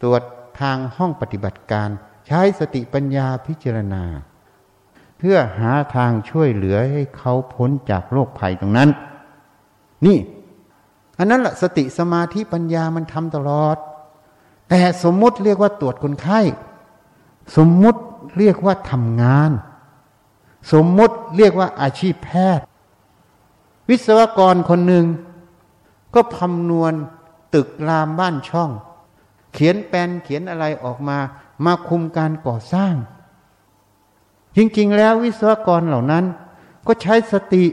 [0.02, 0.22] ตรวจ
[0.60, 1.90] ทางห้องปฏิบัติการ
[2.28, 4.04] ใช้สติปัญญาพิจารณา
[5.18, 8.90] เพื่อหาทางช่วยเหลือให้เขาพ้นจากโรคภัยตรงนั้น
[10.06, 10.18] นี่
[11.22, 13.78] อันนั้นแหละสติสมาธิปัญญามันทำตลอด
[14.70, 16.40] แต่สมมุติเรียกว่าตรวจคนไข้
[17.56, 18.00] สมมุติ
[18.38, 19.52] เรียกว่าทำงาน
[20.74, 22.66] สมมุติเรียกว่าอาชีพแพทย์
[23.90, 25.06] วิศวกรคนหนึ่ง
[26.14, 26.94] ก็คำนวณ
[27.54, 28.70] ตึกรามบ้านช่อง
[29.54, 31.18] เขียนแปลนเขียนอะไรออกมา
[31.66, 32.94] มาคุมการก่อสร้าง
[34.56, 36.26] จริงๆ แล้ววิศวกรเหล่านั้น
[36.88, 37.66] ก็ใช้สติ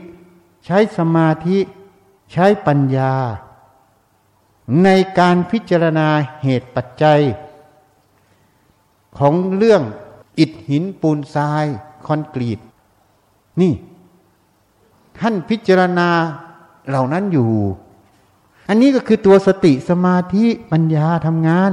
[0.67, 1.59] ใช้สมาธิ
[2.33, 3.15] ใช้ปัญญา
[4.85, 4.89] ใน
[5.19, 6.09] การพิจารณา
[6.43, 7.21] เหตุปัจจัย
[9.19, 9.83] ของเรื่อง
[10.39, 11.67] อิฐหินปูนทราย
[12.07, 12.61] คอนกรีต
[13.61, 13.73] นี่
[15.19, 16.11] ท่านพิจารณา
[16.89, 17.53] เหล่านั้นอยู่
[18.69, 21.73] อันนี้ก็คือตัวสติสมาธิปัญญาทำงาน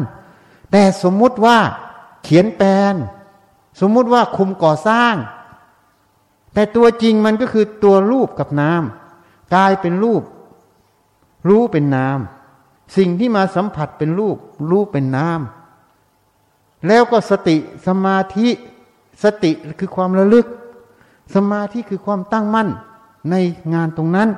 [0.72, 1.58] แต่สมมุติว่า
[2.24, 2.96] เขียนแปลน
[3.80, 5.16] สมมุติว่าคุมก่อสร้าง
[6.54, 8.84] แต่ตัวจริงมันก็คือตัวรูปกับนาม
[9.56, 10.24] กายเป็นรูป
[11.48, 12.20] รู้เป็นนาม
[12.98, 14.38] สิ่งที่มาสัมผัสเป็นรูป
[14.70, 15.42] รู้เป็นนาม
[16.88, 18.50] แล้วก็สติสมาธิ
[19.24, 20.48] สติคือความระลึก
[21.36, 22.70] สมาธิคือความตั้งมั่น
[23.32, 23.36] ใน
[23.74, 24.30] งานตรงนั้น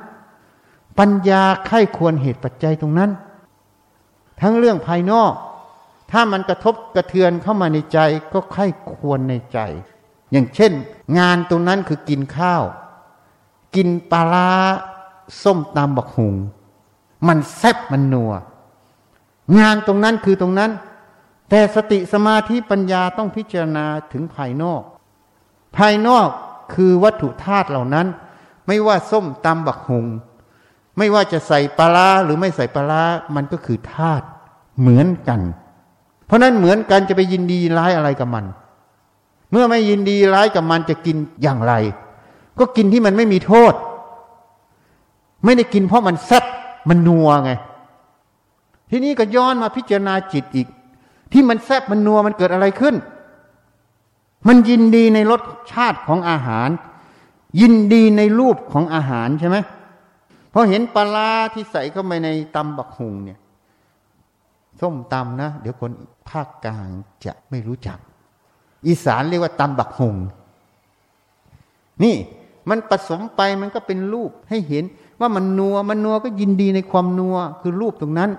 [0.99, 3.11] ปัญญาไข้ควรเหตุปัจจัยตรงนั้น
[4.41, 5.33] ทั้งเรื่องภายนอก
[6.11, 7.99] ถ้ามันกระทบกระเทือนเข้ามาในใจ
[8.33, 9.59] ก็ไข้ควรในใจ
[10.31, 10.71] อย่างเช่น
[11.19, 12.63] งานตรงนั้นคือกินข้าว
[13.75, 14.51] กินปลา
[15.43, 16.35] ส้มตำบักหุง
[17.27, 18.31] มันแซบมันนัว
[19.59, 20.71] งานตรงนั้นคือตรงนั้น
[21.49, 24.81] แต่สติสมาธิปัญญาต้องพิจารณาถึงภายนอก
[25.77, 26.29] ภายนอก
[26.73, 28.07] คือวัตถุธาตุเหล่านั้น
[28.67, 30.05] ไม่ว่าส้มตำบักหง
[30.97, 33.03] ไม่ว่าจะใส่ปลาหรือไม่ใส่ปลา
[33.35, 34.25] มันก็คือธาตุ
[34.79, 35.41] เหมือนกัน
[36.25, 38.45] เพราะนั้นเหมือนกันจะไปยินดีร้ายอะไรกับมัน
[39.51, 41.73] เมื่อไม่ยินดีร้ายกับมันจะกินอย่างไร
[42.59, 43.73] ก็กินที่มันไม่มีโทษ
[45.45, 46.45] ไม่ได้กินเพราะมันแซ่บ
[46.89, 47.51] มันนัวไง
[48.89, 50.67] ทีนี้ก็ย้อนมาพิจารณาจิตอีก
[51.31, 52.95] ที่มันแซบมันนัวมันเกิดอะไรขึ้น
[54.47, 55.41] มันยินดีในรส
[55.73, 56.69] ชาติของอาหาร
[57.61, 59.57] ยินดีในรูปของอาหารใช่ไหม
[60.53, 63.39] พอเห็นปลาที่ใส่เข้าไปในตำบักหุงเนี่ย
[64.81, 65.91] ส้มตำนะ เดี๋ยวคน
[66.29, 66.89] ภาคกลาง
[67.25, 67.97] จะไม่รู้จัก
[68.87, 70.15] อีสานเรียกว่าตำบักหุง
[72.03, 72.15] นี่
[72.69, 74.83] มันผสมไปมันก็เป็นรูปให้เห็น
[75.19, 78.31] ว่ามันนัวมันนัวก็ยินดีในความนัวคือรูปตรงนั้น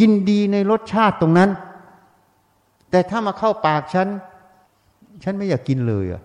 [0.00, 1.50] ยินดีในรสชาติตรงนั้น
[2.90, 4.08] แต่ถ้ามาเข้าปากฉัน
[5.22, 6.22] ฉันไม่อยากกินเลยอะ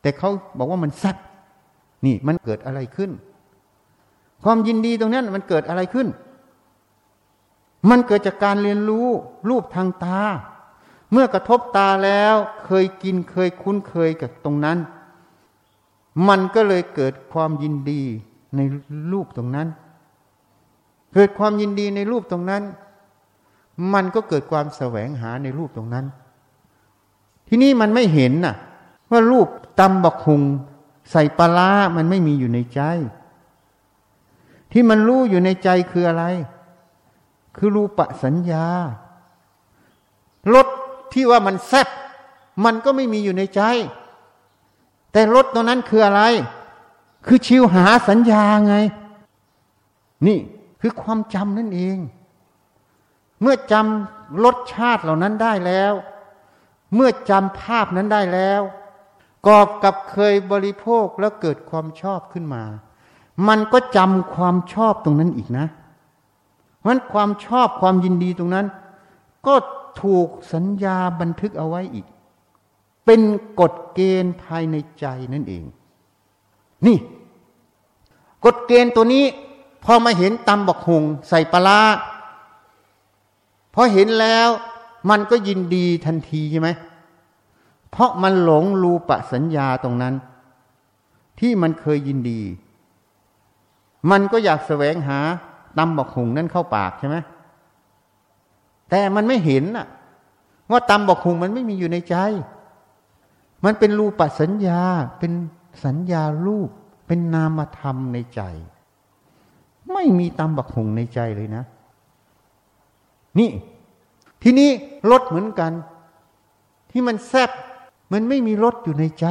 [0.00, 1.16] แต่เขาบอกว่ามันซัด
[2.06, 3.10] นี่มันเกิดอะไรขึ้น
[4.44, 6.08] ความยินดีตรงนั้นมันเกิดอะไรขึ้น
[7.90, 9.08] มันเกิดจากการเรียนรู้
[9.48, 10.20] รูปทางตา
[11.12, 14.78] เมื่อกระทบตาแล้วเคยกินเคยคุ้นเคยกับตรงนั้น
[16.28, 18.02] มันก็เลยเกิดความยินดี
[18.56, 18.60] ใน
[19.12, 19.68] รูปตรงนั้น
[21.14, 22.62] เกิดความยินดีในรูปตรงนั้น
[23.92, 26.06] มันก็เกิดความแสวงหาในรูปตรงนั้น
[27.48, 28.54] ที่นี่มันไม่เห็นน่ะ
[29.10, 29.48] ว่ารูป
[29.78, 30.42] ตำบักหุง
[31.10, 32.80] ใส่ปลามันไม่มีอยู่ในใจ
[34.72, 36.24] ที่มันรู้อยู่ในใจคืออะไร
[37.56, 38.66] คือรูปสัญญา
[40.54, 40.66] รส
[41.12, 41.88] ที่ว่ามันแซ่บ
[42.64, 43.62] มันก็ไม่มีอยู่ในใจ
[45.16, 46.22] แต่รสตรงนั้นคืออะไร
[47.26, 48.76] คือชิวหาสัญญาไง
[50.26, 50.38] นี่
[50.80, 51.98] คือความจำนั่นเอง
[53.40, 55.92] เมื่อจำรสชาติเหล่านั้นได้แล้ว
[56.94, 58.60] เมื่อจำภาพนั้นได้แล้ว
[59.46, 62.62] กอบกับเคยบริโภคแล้วเกิดความชอบขึ้นมา
[63.48, 65.66] มันก็จำความชอบตรงนั้นอีกนะ
[66.80, 68.66] เพมันความชอบความยินดีตรงนั้น
[69.46, 69.54] ก็
[70.02, 72.06] ถูกสัญญาบันทึกเอาไว้อีก
[73.06, 73.20] เป็น
[73.60, 75.64] กฎเกณฑ์ภายในใจนั่นเอง
[76.86, 76.98] นี่
[78.44, 79.24] กฎเกณฑ์ตัวนี้
[79.84, 81.80] พอมาเห็นตำบักหงใส่ปลา
[83.74, 84.48] พอเห็นแล้ว
[85.10, 86.68] มันก็ยินดีทันทีใช่ไหม
[87.90, 90.14] เพราะมันหลงรูปสัญญาตรงนั้น
[91.40, 92.40] ที่มันเคยยินดี
[94.10, 95.18] มันก็อยากแสวงหา
[95.78, 97.16] ตำบักหงนั้นเข้าปากใช่ไหม
[98.90, 99.86] แต่มันไม่เห็นน่ะ
[100.70, 102.16] ว่าตำบักหงมันไม่มีอยู่ในใจ
[103.64, 104.82] มันเป็นรูปสัญญา
[105.18, 105.32] เป็น
[105.84, 106.70] สัญญารูป
[107.06, 108.40] เป็นนามธรรมในใจ
[109.92, 111.64] ไม่มีตำบักหงในใจเลยนะ
[113.38, 113.50] นี่
[114.42, 114.70] ทีนี้
[115.10, 115.72] รสเหมือนกัน
[116.90, 117.50] ที่มันแซบ
[118.12, 119.26] มันไม่มีรสอยู่ในใจ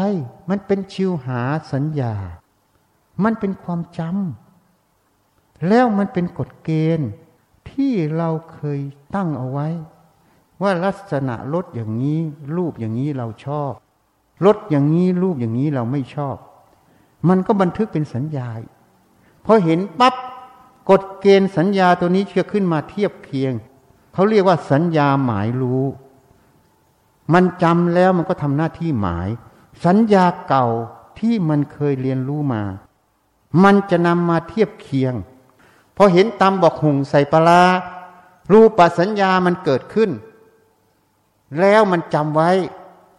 [0.49, 1.41] มันเป็นชิวหา
[1.73, 2.13] สัญญา
[3.23, 7.09] มันเป็นความจำแล้วมันเป็นกฎเกณฑ์
[7.69, 8.79] ที่เราเคย
[9.15, 9.67] ตั้งเอาไว้
[10.61, 12.19] ว่าลักษณะรสอย่างนี้
[12.55, 13.73] รูปอย่างนี้เราชอบ
[14.45, 16.35] รสอย่างนี้รูปอย่างนี้เราไม่ชอบ
[17.29, 18.49] มันก็บันทึกเป็นสัญญา
[19.45, 20.15] พอเห็นปับ๊บ
[20.89, 23.53] กฎเกณฑ์สัญญาตัวนี้เชื่อขึ้นมาเทียบเคียง
[24.13, 25.83] เขาเรียกว่าสัญญาหมายรู้
[27.33, 29.29] มันจำแล้วมันก็ทำหน้าที่หมาย
[29.85, 30.67] สัญญาเก่า
[31.19, 32.63] ที่มันเคยเรียนรู้มา
[33.63, 35.13] มันจะนำมาเทียบเคียง
[35.95, 37.63] พอเห็นตำบอกหุงใส่ปลา
[38.51, 40.11] รูปสัญญามันเกิดขึ้น
[41.59, 42.51] แล้วมันจำไว้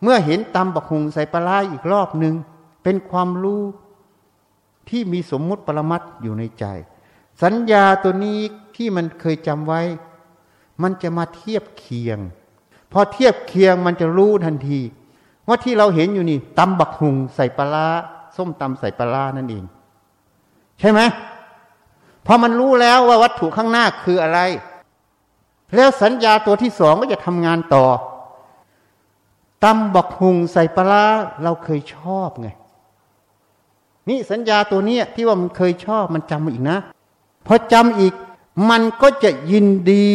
[0.02, 2.34] เมื่อเห็นตำบอกหุงใส่ปลาอีกรอบหนึ่ง
[2.82, 3.62] เป็นความรู้
[4.88, 6.64] ที่มีสมมุติปรมัตอยู่ในใจ
[7.42, 8.38] สัญญาตัวนี้
[8.76, 9.82] ที่มันเคยจำไว้
[10.82, 12.18] มันจะมาเทียบเคียง
[12.92, 14.80] พอเทียบเคียงมันจะรู้ทันที
[15.46, 17.88] ว่าที่เราเห็นอยู่นี่ตำบักหุงใส่ปลา
[18.36, 19.64] ส้มตำใส่ปลานั่นเอง
[20.80, 21.00] ใช่ไหม
[22.26, 24.40] พอมันรู้แล้วว่าวัตถุข้างหน้าคืออะไร
[25.74, 27.84] แล้วสัญญาตัวที่สองก็จะทำงานต่อ
[29.64, 31.04] ตำบักหุงใส่ปลา
[31.42, 32.48] เราเคยชอบไง
[34.08, 36.78] นี่สัญญาตัวนี้ที่ว่ามันเคยชอบมันจำอีกนะ
[37.46, 38.14] พอจำอีก
[38.70, 40.08] มันก็จะยินดี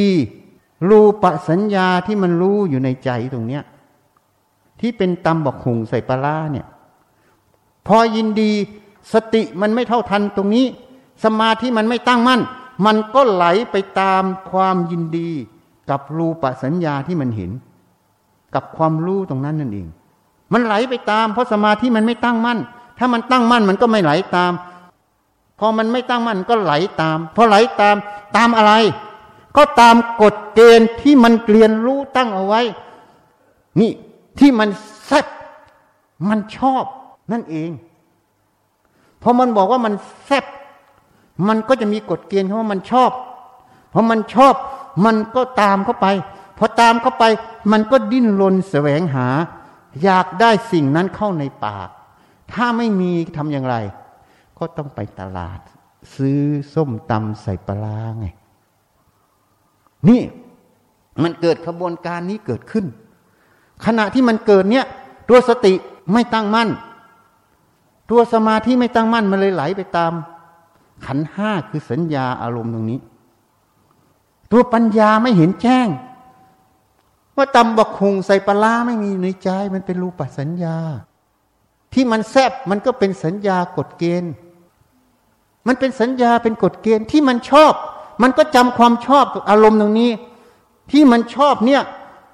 [0.90, 3.64] รูปสัญญาที่มันรู้อยู่ในใจตรงเนี้ย
[4.80, 6.68] ที่เป็นตำบักหุงใส่ปลาเนี่ย
[7.88, 8.52] พอยินดี
[9.14, 10.66] สติมันไม่เท่าทันตรงนี้
[11.24, 12.42] สมาธิมันไม่ตั้งมั่น
[12.86, 15.30] มันก็ไหลไปตามความยินดี
[15.90, 17.52] กับรูปสัญญาที่มันเห็น
[18.56, 19.88] กับความรู้ตรงนั้นนั่นเอง
[20.54, 22.60] มันไหลไปตาม เพราะสมาธิมันไม่ตั้งมั่น
[22.98, 24.52] ถ้ามันตั้งมั่นมันก็ไม่ไหลตาม
[25.60, 27.96] พอมันไม่ตั้งมั่นก็ไหลตาม พอไหลตาม
[28.38, 28.74] ตามอะไร
[29.58, 32.62] ก็ตามกฎเกณฑ์ที่มันเรียนรู้ตั้งเอาไว้
[33.80, 33.92] นี่
[34.40, 34.70] ที่มัน
[35.06, 35.26] แซ่บ
[36.30, 36.84] มันชอบ
[37.32, 37.72] นั่นเอง
[39.22, 39.94] พอมันบอกว่ามัน
[40.26, 40.46] แซ่บ
[41.48, 43.12] มันก็จะมีกฎเกณฑ์เพราะมันชอบ
[43.90, 44.54] เพราะมันชอบ
[45.06, 46.08] มันก็ตามเข้าไป
[46.64, 47.24] พอตามเข้าไป
[47.72, 49.28] มันก็ดิ้นรนแสวงหา
[50.04, 51.90] อยากได้สิ่งนั้นเข้าในปาก
[52.54, 53.76] ถ้าไม่มีทำอย่างไร
[54.58, 55.60] ก็ต้องไปตลาด
[56.16, 56.40] ซื้อ
[56.74, 58.28] ส้มตำใส่ปลาไง
[60.10, 60.22] นี่
[61.24, 62.86] มันเกิดขบวนการนี้เกิดขึ้น
[63.86, 64.86] ขณะที่มันเกิดเนี้ย
[65.30, 65.74] ตัวสติ
[66.14, 66.70] ไม่ตั้งมั่น
[68.10, 70.14] ตัวสมาธิไม่ตั้งมั่นมันเลยไหลไปตาม
[71.06, 73.00] ขันห้าคือสัญญาอารมณ์ตรงนี้
[74.52, 75.88] ตัวปัญญาไม่เห็นแจ้ง
[77.38, 80.78] ว่าตำบักคงใส่ปลาไม่มีในใจ มันเป็นรูปสัญญา
[81.94, 84.34] ที่มันแซบมันก็เป็นสัญญากฎเกณฑ์
[85.68, 87.74] มันเป็นสัญญาเป็นกฎเกณฑ์ที่มันชอบ
[88.22, 90.12] มันก็จำความชอบอารมณ์ตรงนี้
[90.92, 91.82] ที่มันชอบเนี่ย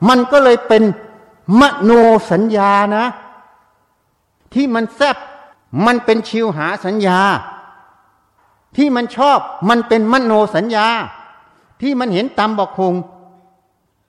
[0.09, 0.83] มันก็เลยเป็น
[1.59, 1.91] มโน
[2.31, 3.05] สัญญานะ
[4.53, 5.17] ที่มันแซบ
[5.85, 7.19] มันเป็นชิวหาสัญญา
[8.77, 10.87] ที่มันชอบมันเป็นมโนสัญญา
[11.81, 12.93] ที่มันเห็นตามบอกคง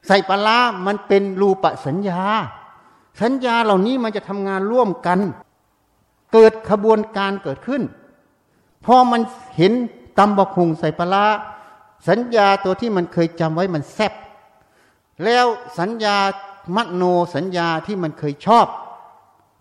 [0.08, 2.20] ใส่ปลามันเป็นรูปสัญญา
[3.22, 5.18] สัญญาเหล่านี้มันจะทำงานร่วมกัน
[6.32, 7.82] เกิดขบวนการเกิดขึ้น
[8.84, 9.20] พอมัน
[9.56, 9.72] เห็น
[10.18, 11.26] ตำบอกคงใส่ปลา
[12.08, 14.12] สัญญาตัวที่มันเคยจำไว้มันแซบ
[15.24, 15.46] แล้ว
[15.78, 16.16] สัญญา
[16.76, 17.02] มโน
[17.34, 18.66] สัญญาที่มันเคยชอบ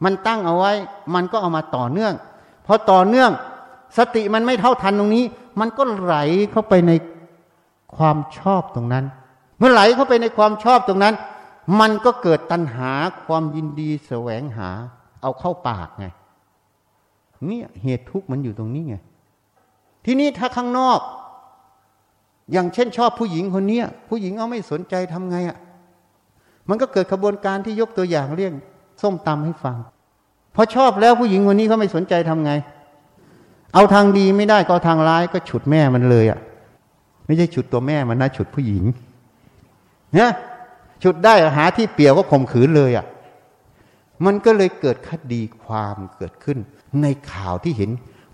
[0.04, 0.74] มันตั้งเอาไว้
[1.14, 2.14] มันก็เอามาต่อเนื่อง
[2.66, 3.32] พอต่อเนื่อง
[3.98, 5.26] สติมันไม่เท่าทันตรงนี้
[5.60, 6.16] มันก็ไหล
[6.52, 6.92] เข้าไปใน
[7.96, 9.06] ความชอบตรงนั้น
[9.58, 11.16] เมื่อไหลเข้าไปในความชอบตรงนั้น
[11.80, 12.92] มันก็เกิดตัณหา
[13.26, 14.70] ความยินดีแสวงหา
[15.22, 16.06] เอาเข้าปากไง
[17.48, 18.96] เนี่ยเหตุทุกข์มันอยู่ตรงนี้ไง
[20.06, 21.00] ทีนี้ถ้าข้างนอก
[22.52, 25.58] อย่างเช่นชอบผู้หญิงคนนี้ผู้หญิงเอาไม่สนใจทำไงอะ่ะ
[26.70, 28.54] มันก็เกิดขบวนการที่ยกตัวอย่างเรื่อง
[29.02, 29.78] ส้มตำให้ฟัง
[30.56, 32.52] พอชอบแล้วผู้หญิงคนนี้เขาไม่สนใจทำไง
[33.74, 36.40] เอาทางดีไม่ได้ก็ทางร้ายก็ฉุดแม่มันเลยอะ่ะ
[37.26, 38.84] ไม่ใช่ฉุดตัวแม่มันนะฉุดผู้หญิง
[40.16, 40.30] เนี่ย
[41.04, 43.06] ฉุดได้หาที่เปียวก็ข่มขืนเลยอะ่ะ
[44.26, 46.58] มันก็เลยเกิดคดีความเกิดขึ้น
[47.02, 47.92] ในข่าวที่เห็น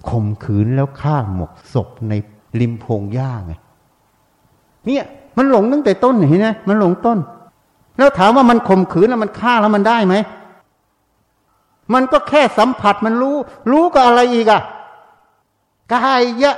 [0.10, 2.14] ข่มขืนแล้วฆ่าหมกศพใน
[2.60, 3.54] ริมพงหญ้าไง
[4.86, 5.06] เนี่ย
[5.38, 7.20] มันหลงตั้งแต่ต้นเห็นไหมมันหลงต้น
[7.98, 10.16] แล้วถามว่ามันข่มขืนแล้วมันฆ่าแล้วมันได้ไหม
[11.94, 13.36] มันก็แค่สัมผัสมันรู้
[13.72, 14.62] รู้ก็อะไรอีกอะ
[15.94, 16.56] กายะ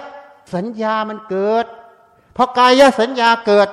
[0.53, 1.65] สัญญามันเกิด
[2.35, 3.67] พอกายะสัญญาเกิด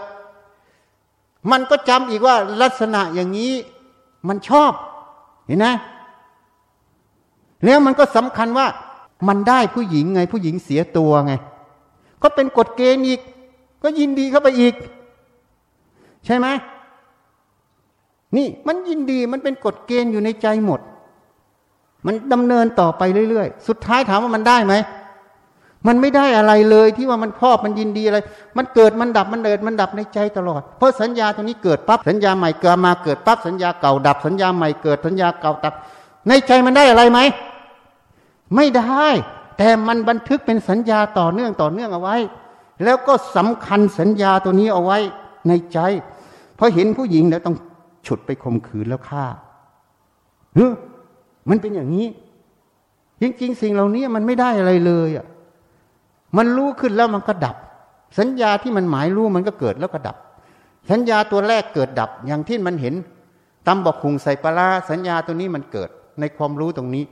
[1.50, 3.52] มันก็จำอีกว่าลักษณะอย่างนี้
[4.28, 4.72] มันชอบ
[5.46, 5.66] เห็นไหม
[7.64, 8.66] แล้วมันก็สำคัญว่า
[9.28, 11.32] มันได้ผู้หญิงไง ผู้หญิงเสียตัวไง
[12.22, 13.20] ก็เป็นกฎเกณฑ์อีก
[13.82, 14.74] ก็ยินดีเข้าไปอีก
[16.26, 16.46] ใช่ไหม
[18.36, 20.80] นี่มันยินดีมันเป็นกฎเกณฑ์อยู่ในใจหมด
[22.06, 24.74] มันดำเนินต่อไปเรื่อยๆ สุดท้ายถามว่ามันได้ไหม
[25.86, 28.18] มันไม่ได้อะไรเลยที่ว่ามันครอบมันยินดีอะไร
[28.56, 35.74] มันเกิดมันดับมันเดิดมันดับในใจตลอด เพราะสัญญาตรงนี้เกิดปั๊บสัญญาใหม่เกิดมาเกิดปั๊บสัญญาเก่าดับสัญญาใหม่เกิดสัญญาเก่าดับ
[36.28, 37.20] ในใจมันได้อะไรไหม
[38.56, 39.06] ไม่ได้
[39.58, 42.16] แต่มันบันทึกเป็นสัญญาต่อเนื่องต่อเนื่องเอาไว้
[42.84, 44.98] แล้วก็สำคัญสัญญาตัวนี้เอาไว้
[45.48, 45.78] ในใจ
[46.58, 47.56] พอเห็นผู้หญิงแล้วต้อง
[48.06, 49.24] ฉุดไปข่มขืนแล้วฆ่า
[50.54, 50.68] เฮ้
[51.48, 52.06] มันเป็นอย่างนี้
[53.20, 55.26] จริงๆ สิ่งเหล่านี้มันไม่ได้อะไรเลยอะ
[56.36, 57.56] มันรู้ขึ้นแล้วมันก็ดับ
[58.18, 60.16] สัญญาที่มันหมายรู้มันก็เกิดแล้วก็ดับ
[60.90, 62.94] สัญญาตัวแรกเกิดดับ อย่างที่มันเห็น
[63.66, 65.88] ตำบอกคุงใส่ปลาสัญญาตัวนี้มันเกิด
[66.20, 67.04] ในความรู้ตรงนี้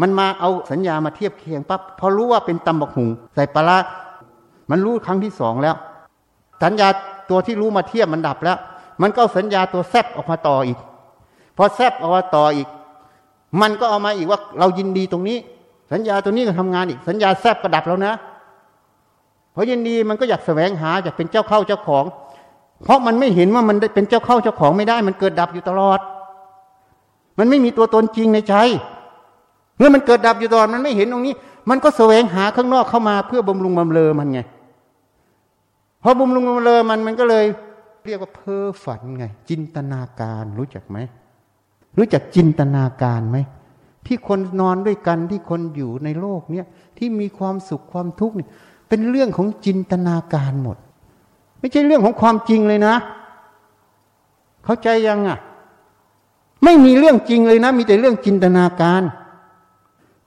[0.00, 3.78] มันมาเอาสัญญามาเทียบเคียงปั๊บพอรู้ว่าเป็นตำบอกคุงใส่ปลา
[4.70, 5.76] มันรู้ครั้งที่สองแล้ว
[6.62, 6.88] สัญญา
[7.30, 8.58] ตัวที่รู้มาเทียบมันดับแล้ว
[9.02, 10.78] มันก็สัญญาตัวแซบออกมาต่ออีก
[11.56, 12.68] พอแซบออกมาต่ออีก
[13.60, 15.38] มันก็เอามาอีกว่าเรายินดีตรงนี้
[15.92, 18.12] สัญญาตัวนี้ก็ทำงานอีก สัญญาแซบก็ดับแล้วนะ
[19.58, 22.04] ราะยินดีมันก็อยากแสวงหาอยากเป็นเจ้าเข้าเจ้าของ
[22.84, 26.00] เพราะมันไม่เห็นว่ามันเป็นเจ้าเข้าเจ้าของไม่ได้ มันเกิดดับอยู่ตลอด
[27.38, 28.54] มันไม่มีตัวตนจริงในใจ
[29.78, 31.34] เมื่อมันเกิดดับอยู่ตลอดมันไม่เห็นตรงนี้
[31.70, 34.40] มันก็แสวงหาข้างนอกเข้ามาเพื่อบำรุงบำเรอมันไง
[36.02, 37.44] พอบำรุงบำเรอมันมันก็เลย
[38.06, 40.98] เรียกว่าเพ้อฝันไง จินตนาการรู้จักไหม
[41.98, 43.38] รู้จักจินตนาการไหม
[44.06, 46.66] ที่คนนอนด้วยกันที่คนอยู่ในโลกเนี้ย
[46.98, 48.48] ที่มีความสุขความทุกข์เนี่ย
[48.88, 50.76] เป็นเรื่องของจินตนาการหมด
[51.60, 52.94] ไม่ใช่เรื่องของความจริงเลยนะ
[54.64, 55.38] เข้าใจยังอะ
[56.64, 59.02] ไม่มีเรื่องจริงเลยนะ มีแต่เรื่องจินตนาการ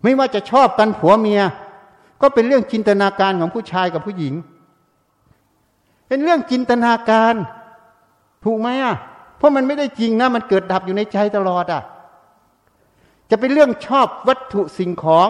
[0.03, 1.41] ไม่ว่าจะชอบกันผัวเมีย
[2.22, 4.34] ก็เป็นเรื่องจินตนาการของผู้ชายกับผู้หญิง
[6.07, 7.34] เป็นเรื่องจินตนาการ
[8.43, 8.95] ถูกไหมอะ
[9.38, 11.82] เพราะมันไม่ได้จริงนะ มันเกิดดับอยู่ในใจตลอดอะ
[13.30, 15.28] จะเป็นเรื่องชอบวัตถุสิ่งของ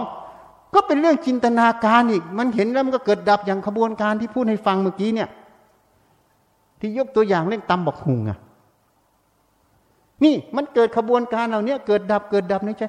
[0.73, 5.29] ก็เป็นเรื่องจินตนาการอีก มันเห็นแล้วมันก็เกิดดับอย่างขบวนการที่พูดให้ฟังเมื่อกี้เนี่ย
[6.79, 8.37] ที่ยกตัวอย่างเรื่องตำบักหุงอะ
[10.23, 12.83] นี่มันเกิดขบวนการเหล่านี้เกิดดับเกิดดับในใจ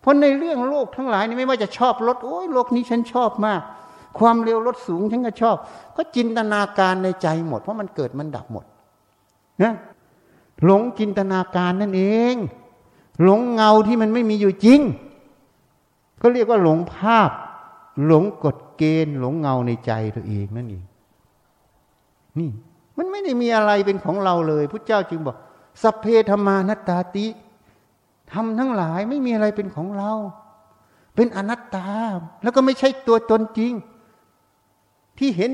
[0.00, 3.60] เพราะในเรื่องโลกทั้งหลายนี่ไม่ว่าจะชอบรถโอ้ยโลกนี้ฉันชอบมาก
[4.18, 5.56] ความเร็วรถสูงฉันก็ชอบ
[5.96, 8.64] ก็จินตนาการในใจหมด เพราะมันเกิดมันดับหมด
[9.62, 9.72] นะ
[10.64, 12.34] หลงจินตนาการนั่นเอง
[13.22, 14.80] หลงเงาที่มันไม่มีอยู่จริง
[16.22, 17.30] ก็เรียกว่าหลงภาพ
[18.06, 20.84] หลงกฎเกณฑ์ หลงเงาในใจตัวเองนั่นเอง
[22.38, 22.50] นี่
[22.98, 25.36] มันไม่ได้มีอะไรเป็นของเราเลยพระเจ้าจึงบอก
[25.82, 27.26] สัพเพธรรมานัตตาติ
[28.32, 30.12] ทำทั้งหลายไม่มีอะไรเป็นของเรา
[31.14, 31.88] เป็นอนัตตา
[32.42, 33.72] แล้วก็ไม่ใช่ตัวตนจริง
[35.18, 35.50] ที่เห็น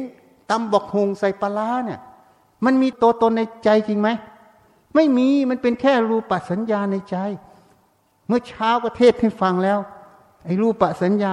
[0.50, 2.00] ตำบอกหงใส่ปลาเนี่ย
[2.64, 4.08] มันมีตัวตนในใจจริงไหม
[4.94, 7.16] ไม่มีมันเป็นแค่รูปสัญญาในใจ
[8.26, 9.78] เมื่อเช้าก็เทศให้ฟังแล้ว
[10.44, 11.32] ไอ้รูปสัญญา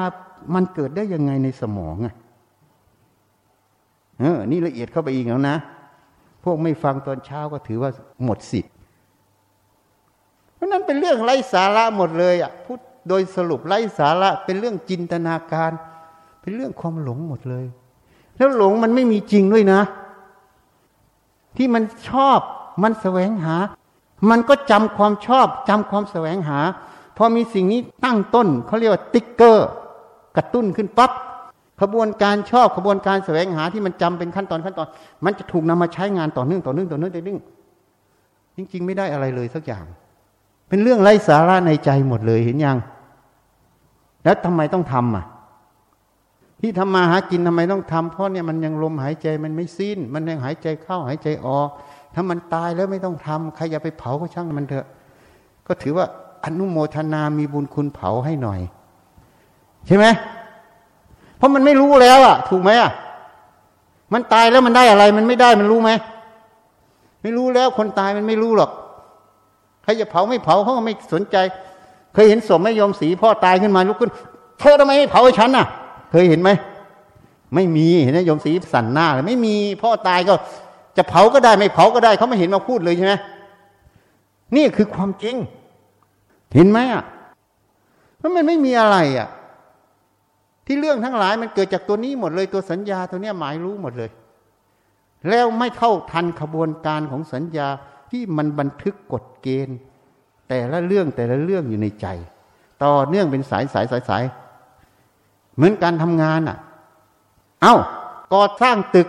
[0.54, 2.14] มันเกิดได้ยังไงในสมองอะ
[4.20, 5.58] เออ นี่ละเอียดเข้าไปอีกแล้วนะ
[6.44, 7.92] พวกไม่ฟังตอนเช้าก็ถือว่า
[8.24, 8.74] หมดสิทธิ์
[10.54, 15.72] เพราะนั้นเป็นเรื่องไร้สาระหมดเลยอะพูดโดยสรุปไร้สาระเป็นเรื่องจินตนาการ
[16.42, 17.66] เป็นเรื่องความหลงหมดเลย
[18.38, 19.82] แล้วหลงมันไม่มีจริงด้วยนะ
[21.58, 22.40] ที่มันชอบ
[22.84, 23.56] มันแสวงหา
[24.30, 26.60] มันก็จำความชอบจำความแสวงหา
[27.18, 29.70] พอมีสิ่งนี้ตั้งต้นเขาเรียกว่าติ๊กเกอร์
[30.38, 31.12] กระตุ้นขึ้นปับ๊บ
[31.82, 34.88] ขบวนการชอบขบวนการแสวงหาที่มันจำเป็นขั้นตอนขั้นตอน
[35.26, 37.40] มันจะถูกนำมาใช้งานต่อเนื่องต่อเนื่องต่อเนื่องต่อเนื่อง
[38.56, 39.86] จริง ๆ ไม่ได้อะไรเลยสักอย่าง
[40.70, 42.78] เป็นเรื่องไร้สาระในใจหมดเลยเห็นยัง
[44.24, 45.26] แล้วทำไมต้องทำอะ
[46.62, 51.70] ที่ทำมาหากินทำไมต้องทำเพราะเนี่ยมันยังลมหายใจมันไม่สิ้น มันยังหายใจเข้าหายใจออก
[52.14, 54.86] ถ้ามันตายแล้วไม่ต้องทำใครอย่าไปเผาก็ช่างมันเถอะ
[55.68, 56.06] ก็ถือว่า
[56.46, 58.60] อนุโมทนามีบุญคุณเผาให้หน่อย
[59.88, 60.06] ใช่ไหม
[61.38, 62.92] เพราะมันไม่รู้แล้วอะ ถูกไหมอะ
[64.14, 65.92] มันตายแล้วมันได้อะไร มันไม่ได้มันรู้ไหม
[67.22, 68.72] ไม่รู้แล้วคนตายมันไม่รู้หรอก
[69.84, 71.38] ใครจะเผาไม่เผาเขาก็ไม่สนใจ
[72.14, 74.12] เคยเห็นศพแม่ยมสีพ่อตายขึ้นมาลุกขึ้น
[74.60, 75.66] เธอทำไมไม่เผาฉันน่ะ
[76.12, 76.50] เคยเห็นไหม
[77.56, 80.34] ไม่มีเห็นไหมยมสีสันหน้าเลยไม่มีพ่อตายก็
[80.98, 83.14] จะเผาก็ได้ไม่เผาก็ได้เขาไม่เห็นมาพูดเลยใช่ไหม
[84.56, 85.36] นี่คือความจริง
[86.54, 87.04] เห็นไหมอะ
[88.22, 89.30] มันไม่มีอะไรอะ
[90.66, 94.10] ที่เรื่องทั้งหลายมันเกิดจากตัวนี้หมดเลยตัวสัญญาตัวเนี้ยหมายรู้หมดเลย
[95.30, 97.68] แล้วไม่เท่าทันขบวนการของสัญญา
[98.12, 99.78] ที่มันบันทึกกฎเกณฑ์
[100.50, 102.08] แต่ละเรื่องแต่ละเรื่องอยู่ในใจ
[102.84, 104.24] ต่อเนื่องเป็นสายสายสายสาย
[105.56, 106.58] เหมือนการทำงานอะ
[107.62, 107.76] เอา้า
[108.34, 109.08] ก่อสร้างตึก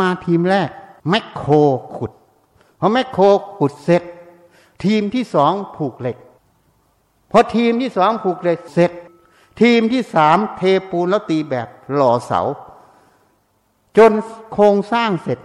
[0.00, 0.70] มาทีมแรก
[1.08, 1.52] แมคโคร
[1.96, 2.12] ขุด
[2.80, 3.24] พอแมคโคร
[3.58, 4.02] ขุดเสร็จ
[4.84, 6.16] ทีมที่สองผูกเหล็ก
[7.38, 8.92] พอทีมที่สองผูกเหล็กเสร็จ
[9.60, 12.40] ทีมที่สามเทปูนแล้วตีแบบหล่อเสา
[13.98, 14.12] จน
[14.52, 15.38] โครงสร้างเสร็จ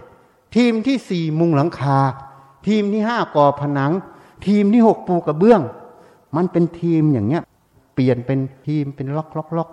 [0.56, 1.98] ทีมที่สี่มุงหลังคา
[2.66, 3.92] ทีมที่ห้าก่อผนัง
[4.46, 5.60] ทีมที่หกปูกระเบื้อง
[6.36, 7.42] มันเป็นทีมอย่างเงี้ย
[7.94, 9.68] เปลี่ยนเป็นทีมเป็นล็อกล็อกล็อก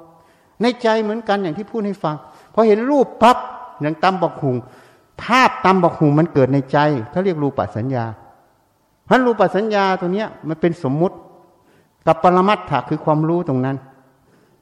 [0.62, 2.16] ในใจเหมือนกันอย่างที่พูดให้ฟัง
[2.54, 3.38] พอเห็นรูปปั๊บ
[3.82, 4.58] อย่างตำบอกหุง
[5.22, 6.78] ภาพตำบอกหุงมันเกิดในใจ
[7.12, 8.06] เขาเรียกรูปปัสัญญา
[9.08, 11.18] พันรูปปัสัญญาตัวเนี้ยมันเป็นสมมุติ
[12.08, 13.78] กับปรมัตถะคือความรู้ตรงนั้น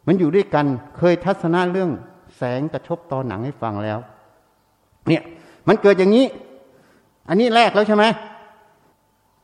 [0.07, 0.65] มันอยู่ด้วยกัน
[0.97, 1.91] เคยทัศนะเรื่อง
[2.37, 3.99] แสงกระทบต่อหนังให้ฟังแล้ว
[5.07, 5.23] เนี่ย
[5.67, 6.25] มันเกิดอย่างนี้
[7.29, 8.05] อันนี้แรกแล้วใช่ไหม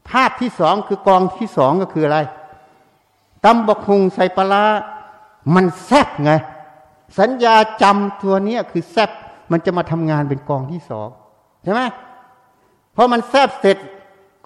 [0.10, 2.20] ภาพที่สองคือกองที่สองก็คืออะไร
[3.46, 4.66] ตำบกหุงใส่ปลา
[5.56, 6.32] มันแซบไง
[7.20, 9.10] สัญญาจำตัวนี้คือแซบ
[9.52, 11.08] มันจะมาทำงานเป็นกองที่สอง
[11.64, 11.82] ใช่ไหม
[12.96, 13.78] พอมันแซบเสร็จ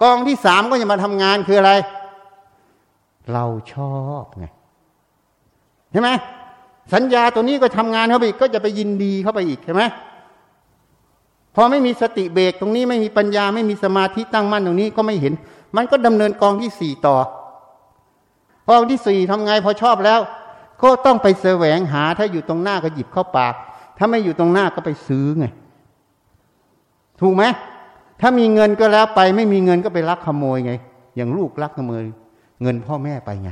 [0.02, 1.72] กองที่สามก็จะมาทำงานคืออะไร
[3.32, 4.46] เราชอบไง
[5.92, 6.10] ใช่ไหม
[6.94, 9.82] สัญญาตัวนี้ก็ทำงานเข้าไปอีกก็จะไปยินดีเข้าไปอีกใช่ไหม
[11.54, 15.32] พอไม่มีสติเบรกตรงนี้ไม่มีปัญญาไม่มีสมาธิตั้งมั่นตรงนี้ก็ไม่เห็น
[15.76, 17.16] มันก็ดำเนินกองที่สี่ต่อ
[18.68, 20.20] กองที่สี่ทำไงพอชอบแล้ว
[20.82, 23.54] ก็ต้องไปแสวงหา ถ้าอยู่ตรงหน้าก็หยิบเข้าปาก
[23.98, 25.46] ถ้าไม่อยู่ตรงหน้าก็ไปซื้อไง
[27.20, 27.44] ถูกไหม
[28.20, 30.72] ถ้ามีเงินก็แล้วไป ไม่มีเงินก็ไปลักขโมยไง
[31.16, 32.04] อย่างลูกลักขโมย
[32.62, 33.50] เงินพ่อแม่ไปไง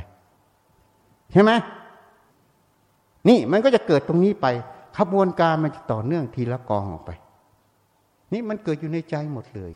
[1.31, 1.51] ใช่ไหม
[3.27, 4.47] นี่มันก็จะเกิดตรงนี้ไป
[4.97, 7.11] ขบวนการมันจะต่อเนื่องทีละกองออกไป
[8.33, 9.71] นี่มันเกิดอยู่ในใจหมดเลย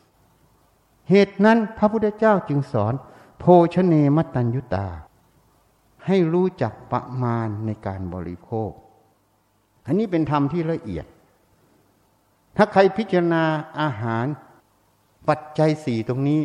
[1.10, 2.94] เหตุนั้นพระพุทธเจ้าจึงสอน
[3.38, 4.88] โภชเนมตัญยุตา
[6.06, 8.70] ให้รู้จักประมาณในการบริโภค
[9.86, 11.06] อันนี้เป็นธรรมที่ละเอียด
[12.56, 13.44] ถ้าใครพิจารณา
[13.80, 14.26] อาหาร
[15.28, 16.40] ปัจจัยสี่ตรงนี้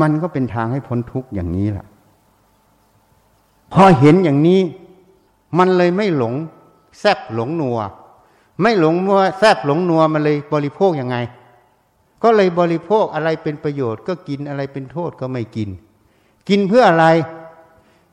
[0.00, 1.86] มันก็เป็นทางให้พ้นทุกข์อย่างนี้แหละ
[3.72, 4.60] พอเห็นอย่างนี้
[5.58, 6.34] มันเลยไม่หลง
[7.00, 7.78] แซบหลงนัว
[8.62, 11.16] ไม่หลงมัวแซบหลงนัวมันเลยบริโภคยังไง
[12.22, 15.68] ก็เลยบริโภคอะไรเป็นประโยชน์ก็กินอะไรเป็นโทษก็ไม่กิน
[16.48, 17.06] กินเพื่ออะไร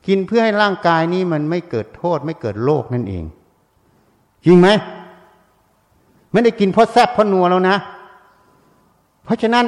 [0.06, 3.24] กินเพื่อให้ร่างกายนี้มันไม่เกิดโทษ ไม่เกิดโรคนั่นเอง
[4.44, 4.68] จริงไหม
[6.32, 7.76] ไม่ได้กินเพราะแซบเพราะนัวแล้วนะ
[9.24, 9.64] เพราะฉะนั้น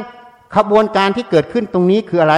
[0.56, 2.36] ขบวนการที่เกิดขึ้นตรงนี้คืออะไร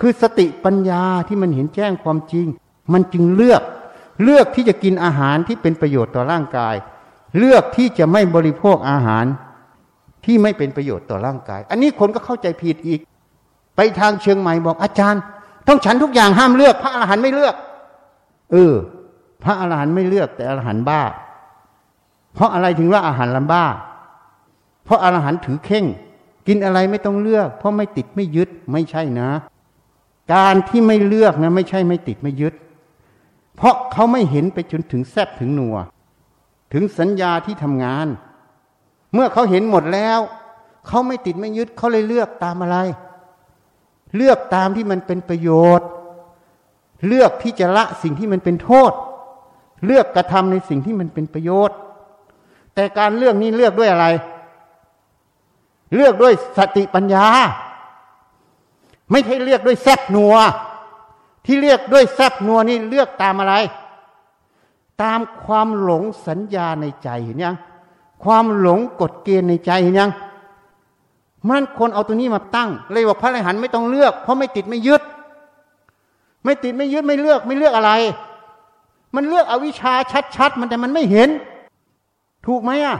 [0.00, 2.46] คือสติปัญญาที่มันเห็นแจ้งความจริง
[2.92, 3.62] มันจึงเลือก
[4.22, 6.74] เลือกที่จะกินอาหารที่เป็นประโยชน์ต่อร่างกาย
[7.38, 9.24] เลือกที่จะไม่บริโภคอาหาร
[10.24, 13.00] ที่ไม่เป็นประโยชน์ต่อร่างกาย อันนี้คนก็เข้าใจผิดอีก
[13.76, 15.22] ไปทางเชียงใหม่บอกอาจารย์
[15.68, 17.54] ต้องฉันทุกอย่างห้ามเลือก พระอรหันต์ไม่เลือก
[18.52, 18.74] เออ
[19.44, 21.02] พระอรหันต์ไม่เลือก แต่อรหันต์บ้า
[22.34, 23.64] เพราะอะไรถึงว่าอาหารลำบ้า
[24.84, 25.84] เพราะอรหันต์ถือเข่ง
[26.46, 29.30] กินอะไรไม่ต้องเลือก เพราะไม่ติดไม่ยึดไม่ใช่นะ
[30.34, 32.54] การที่ไม่เลือกนะไม่ใช่ไม่ติดไม่ยึด
[33.56, 35.76] เพราะเขาไม่เห็นไปจนถึงแซบถึงนัว
[36.72, 38.06] ถึงสัญญาที่ทำงาน
[39.14, 40.18] เมื่อเขาเห็นหมดแล้ว
[40.86, 42.76] เขาไม่ติดไม่ยึดเขาเลยเลือกตามอะไร
[44.16, 45.88] เลือกตามที่มันเป็นประโยชน์
[47.06, 48.92] เลือกที่จะละสิ่งที่มันเป็นโทษ
[49.86, 51.76] เลือกกระทำในสิ่งที่มันเป็นประโยชน์
[52.74, 54.06] แต่การเลือกนี้เลือกด้วยอะไร
[55.94, 57.26] เลือกด้วยสติปัญญา
[59.10, 60.34] ไม่ใช่เลือกด้วยแซบนัว
[61.44, 63.54] ที่เลือกด้วยแซบนัวนี่เลือกตามอะไร
[65.02, 67.56] ตามความหลงสัญญาในใจเห็นยัง
[68.24, 70.10] ความหลงกฎเกณฑ์ในใจเห็นยัง
[71.48, 75.02] มันคนเอาตัวนี้มาตั้ง เลยบอกพระอรหันต์ไม่ต้องเลือก เพราะไม่ติดไม่ยึด
[76.44, 77.92] ไม่ติดไม่ยึดไม่เลือกไม่เลือกอะไร
[79.14, 79.92] มันเลือกอวิชชา
[80.36, 81.28] ชัดๆมันแต่มันไม่เห็น
[82.46, 82.96] ถูกไหมอะ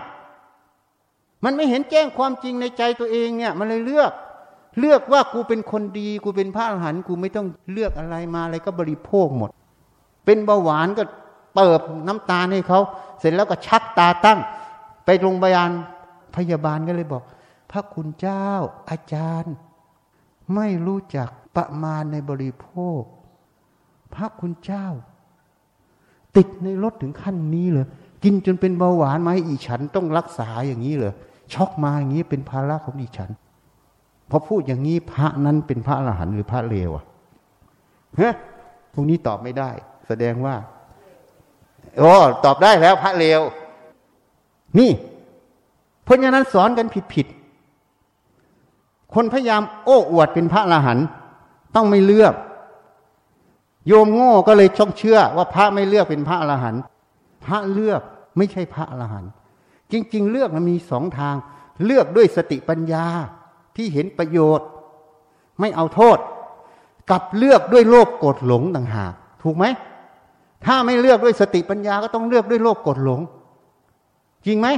[1.44, 4.12] มันไม่เห็นแจ้งความจริงในใจตัวเองเนี่ย มันเลยเลือก
[4.80, 9.50] เลือกว่ากูเป็นคนดี กูเป็นพระอรหันต์กูไม่ต้องเลือกอะไรมาอะไรก็บริโภคหมด
[10.24, 11.02] เป็นเบาหวานก็
[11.54, 12.80] เปิบน้ำตาให้เขา
[13.20, 14.38] เสร็จแล้วก็ชักตาตั้ง
[15.04, 15.70] ไปโรงพยาบาล
[16.36, 17.22] พยาบาลก็เลยบอก
[17.70, 18.48] พระคุณเจ้า
[18.90, 19.54] อาจารย์
[20.54, 22.68] ไม่รู้จักประมาณในบริโภ
[22.98, 23.00] ค
[24.14, 24.86] พระคุณเจ้า
[26.36, 27.86] ติดในรถถึงขั้นนี้เลย
[28.28, 31.14] กินจนเป็นเบาหวานมาให้อีฉันต้องรักษาอย่างนี้เลย
[31.52, 33.30] ช็อกมาอย่างนี้เป็นภาระของอีฉัน
[34.30, 37.04] พอพูดอย่างนี้พระนั้นเป็นพระอรหันต์หรือพระเลวอะ
[38.20, 38.34] ฮะ
[38.92, 39.70] พวกนี้ตอบไม่ได้
[40.06, 40.54] แสดงว่า
[41.98, 42.12] โอ้
[42.44, 43.40] ตอบได้แล้วพระเลว
[44.78, 44.90] นี่
[46.04, 47.26] เพราะฉะนั้นสอนกันผิดผิด
[49.14, 51.06] คนพยายามโอ้อวดเป็นพระอรหันต์
[51.76, 52.34] ต้องไม่เลือก
[53.86, 56.82] โยมโง่ก็เลยช่องเชื่อว่าพระไม่เลือกเป็นพระอรหันต์
[57.44, 58.02] พระเลือก
[58.36, 59.32] ไม่ใช่พระอรหันต์
[59.92, 61.34] จริง ๆ เลือกมันมีสองทาง
[61.84, 63.06] เลือกด้วยสติปัญญา
[63.76, 64.68] ที่เห็นประโยชน์
[65.60, 66.18] ไม่เอาโทษ
[67.10, 69.64] กับเลือกด้วยโลภโกรธหลงต่างหากถูกไหม
[70.66, 73.20] ถ้าไม่เลือกด้วยสติปัญญาก็ต้องเลือกด้วยโลภโกรธหลง
[74.46, 74.68] จริงไหม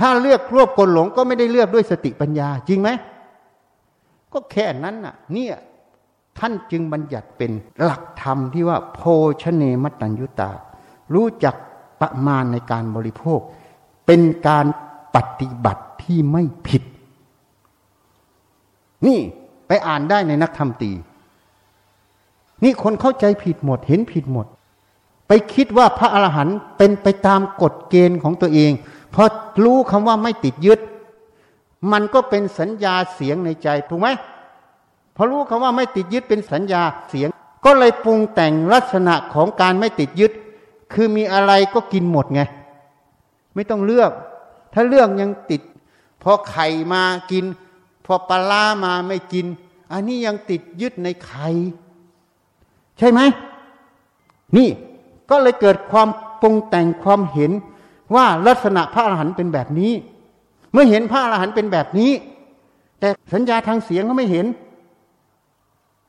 [0.00, 2.88] ถ้าเลือกโลภโกรธหลงก็ไม่ได้เลือกด้วยสติปัญญา จริงไหม
[4.32, 5.56] ก็แค่นั้นน่ะ เนี่ย
[6.38, 9.00] ท่านจึงบัญญัติเป็นหลักธรรมที่ว่า โพ
[9.42, 10.50] ชเนมัตตัญยุตา
[11.14, 11.54] รู้จัก
[12.00, 13.40] ประมาณในการบริโภค
[14.06, 14.66] เป็นการ
[15.14, 16.82] ปฏิบัติที่ไม่ผิด
[19.06, 19.18] นี่
[19.66, 20.92] ไปอ่านได้ในนักธรรมตี
[22.64, 24.46] นี่คนเข้าใจผิดหมด เห็นผิดหมด
[25.28, 28.72] ไปคิดว่าพระอรหันต์เป็นไปตามกฎเกณฑ์ของตัวเอง
[29.10, 29.28] เพราะ
[29.64, 30.80] รู้คำว่าไม่ติดยึด
[31.92, 34.08] มันก็เป็นสัญญาเสียงในใจถูกไหม
[35.16, 37.28] พอรู้คำว่าไม่ติดยึดเป็นสัญญาเสียง
[37.64, 40.32] ก็เลยปรุงแต่งลักษณะของการไม่ติดยึด
[40.92, 42.40] คือมีอะไรก็กินหมดไง
[43.54, 44.12] ไม่ต้องเลือก
[44.72, 45.62] ถ้าเลือกยังติด
[46.22, 47.44] พอไข่มากิน
[48.06, 49.46] พอปลามาไม่กิน
[49.92, 51.48] อันนี้ยังติดยึดในไข่
[52.98, 53.20] ใช่ไหม
[54.56, 54.68] นี่
[55.30, 56.08] ก็เลยเกิดความ
[56.42, 57.52] ปรุงแต่งความเห็น
[58.14, 59.92] ว่าลักษณะพระอรหันต์เป็นแบบนี้
[60.72, 62.10] เมื่อเห็นพระอรหันต์เป็นแบบนี้
[63.00, 64.46] แต่สัญญาทางเสียงเขาไม่เห็น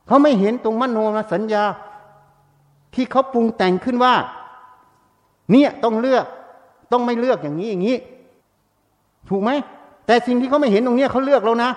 [0.07, 0.97] เขาไม่เห็นตรงมโน
[1.33, 1.63] สัญญา
[2.93, 4.13] ที่เขาปรุงแต่งขึ้นว่า
[5.51, 6.25] เนี่ยต้องเลือก
[6.91, 7.97] ต้องไม่เลือกอย่างนี้อย่างนี้
[9.29, 9.51] ถูกไหม
[10.05, 11.71] แต่สิ่งที่เขาไม่เห็นตรงนี้เขาเลือกแล้วนะ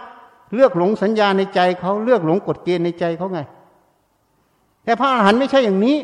[0.55, 3.41] เลือกหลงสัญญาในใจเขาเลือกหลงกฎเกณฑ์ในใจเขาไง
[4.85, 5.97] แต่พระอรหันต์ไม่ใช่อย่างนี้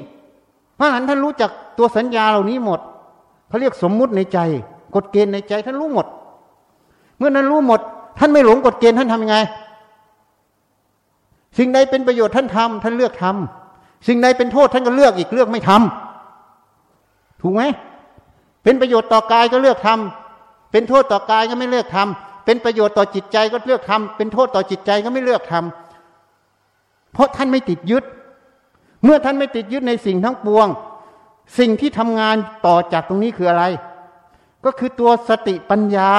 [0.79, 2.81] พระอรหันต์ท่านรู้จักตัวสัญญาเหล่านี้หมด
[3.49, 4.39] เขาเรียกสมมุติในใจ
[4.95, 6.07] กฎเกณฑ์ในใจท่านรู้หมด
[7.19, 7.81] เมื่อนั้นรู้หมด
[8.19, 9.37] ท่านไม่หลงกฎเกณฑ์ท่านทำยังไง
[11.59, 16.06] สิ่งใดเป็นประโยชน์ท่านทำท่านเลือกทำสิ่งใดเป็นโทษท่านก็เลือกอีกเลือกไม่ทำ
[17.47, 17.65] ถูกไหม
[18.65, 28.05] เป็นประโยชน์ต่อกายก็เลือกทำเป็นโทษต่อกายก็ไม่เลือกทำเป็นประโยชน์ต่อจิตใจก็เลือกทำเป็นโทษต่อจิตใจก็ไม่เลือกทำเพราะท่านไม่ติดยึด
[29.05, 30.69] เมื่อท่านไม่ติดยึดในสิ่งทั้งปวง
[31.59, 32.37] สิ่งที่ทำงาน
[32.67, 33.65] ต่อจากตรงนี้คืออะไร
[34.65, 36.11] ก็คือตัวสติปัญญา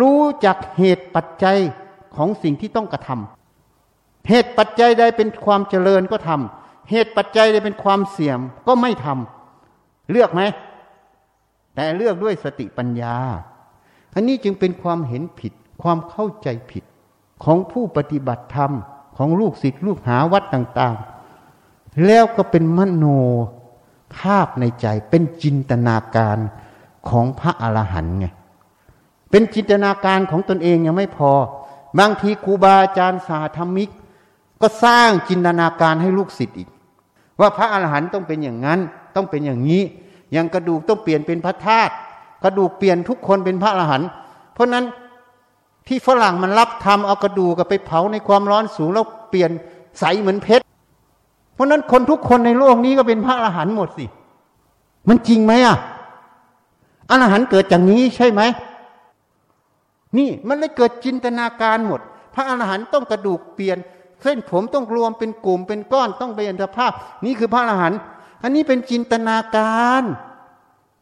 [0.00, 1.58] รู้จักเหตุปัจจัย
[2.16, 9.41] ของสิ่งที่ต้องกระทำเหตุปัจจัยใดเป็นความเจริญก็ทำเหตุปัจจัยใดเป็นความเสี่ยมก็ไม่ทำ
[10.10, 10.42] เลือกไหม
[11.74, 13.16] แต่เลือกด้วยสติปัญญา
[14.14, 16.84] อันนี้จึงเป็นความเห็นผิด ความเข้าใจผิด
[17.44, 18.72] ของผู้ปฏิบัติธรรม
[19.16, 23.04] ของลูกศิษย์ลูกหาวัดต่างๆ แล้วก็เป็นมโน
[24.16, 26.38] ภาพในใจ เป็นจินตนาการ
[27.08, 28.26] ของพระอรหันต์ไง
[29.30, 31.32] เป็นจินตนาการของตนเองยังไม่พอ
[31.98, 33.90] บางทีครูบาอาจารย์สาธรรมิก
[34.62, 36.68] ก็สร้างจินตนาการให้ลูกศิษย์อีก
[37.40, 38.80] ว่าพระอรหันต์ต้องเป็นอย่างนั้น
[39.16, 39.82] ต้องเป็นอย่างนี้
[40.32, 41.92] อย่างกระดูกต้องเปลี่ยนเป็นพระธาตุ
[42.44, 44.08] กระดูกเปลี่ยนทุกคนเป็นพระอรหันต์
[44.54, 44.84] เพราะนั้น
[45.88, 49.50] ที่ฝรั่งมันรับทำเอากระดูกไปเผาในความร้อนสูงแล้วเปลี่ยน
[50.00, 50.64] ใสเหมือนเพชร
[51.54, 54.04] เพราะนั้นคนทุกคนในโลกนี้ก็เป็นพระอรหันต์หมดสิ
[55.08, 55.76] มันจริงไหมอะ
[57.10, 58.42] อรหันต์เกิดจากนี้ใช่ไหม
[60.18, 62.00] นี่มันเลยเกิดจินตนาการหมด
[62.34, 63.78] พระอรหันต์ต้องกระดูกเปลี่ยน
[64.22, 66.92] เส้นผมต้องรวมเป็นกลุ่มเป็นก้อนต้องเป็นอัตภาพ
[67.24, 67.98] นี่คือพระอรหันต์
[68.42, 70.02] อันนี้เป็นจินตนาการ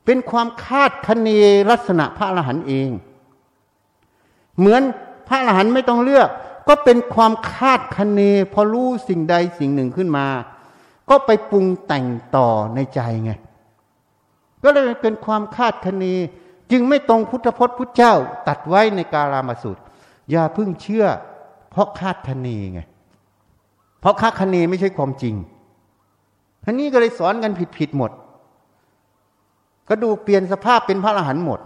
[0.05, 1.29] เป็นความคาดคะเน
[1.71, 2.91] ลักษณะพระอรหันต์เอง
[4.59, 4.83] เหมือน
[5.29, 6.29] พระอรหันต์ไม่ต้องเลือก
[6.69, 8.21] ก็เป็นความคาดคะเน
[8.53, 10.27] พอรู้สิ่งใดสิ่งหนึ่งขึ้นมา
[11.11, 13.33] ก็ไปปรุงแต่งต่อในใจไง
[14.65, 16.05] ก็เลยเป็นความคาดคะเน
[16.71, 18.15] จึงไม่ตรงพุทธพจน์พุทธเจ้า
[18.49, 19.79] ตัดไว้ในกาลามาสุต
[20.31, 21.07] อย่าพิ่งเชื่อ
[21.71, 22.81] เพราะคาดคะเนไง
[24.01, 25.35] เพราะคาดคะเนไม่ใช่ความจริง
[26.65, 28.11] ท่านี้ก็เลยสอนกันผิดผิดหมด
[29.89, 31.61] กระดูกเปลี่ยนสภาพเป็นพระอรหันต์หมด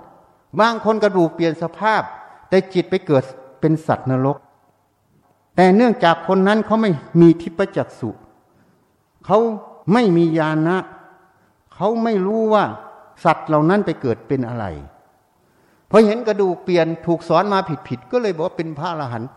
[0.60, 2.02] บางคนกระดูกเปลี่ยนสภาพ
[2.48, 3.22] แต่จิตไปเกิด
[3.60, 4.36] เป็นสัตว์นรก
[5.56, 6.90] แต่เนื่องจากคนนั้นเขาไม่
[7.20, 8.10] มีทิพจักสุ
[9.26, 9.38] เขา
[9.92, 10.78] ไม่มีญาณนะ
[11.74, 12.64] เขาไม่รู้ว่า
[13.24, 14.64] สัตว์เหล่านั้นไปเกิดเป็นอะไร
[15.90, 19.30] พอเห็นกระดูกเปลี่ยนถูกสอนมาผิดผิดก็เลยบอกว่าเป็นพระอรหันต์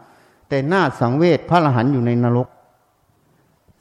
[0.49, 2.47] แต่หน้าสังเวชพระอรหันต์อยู่ในนรก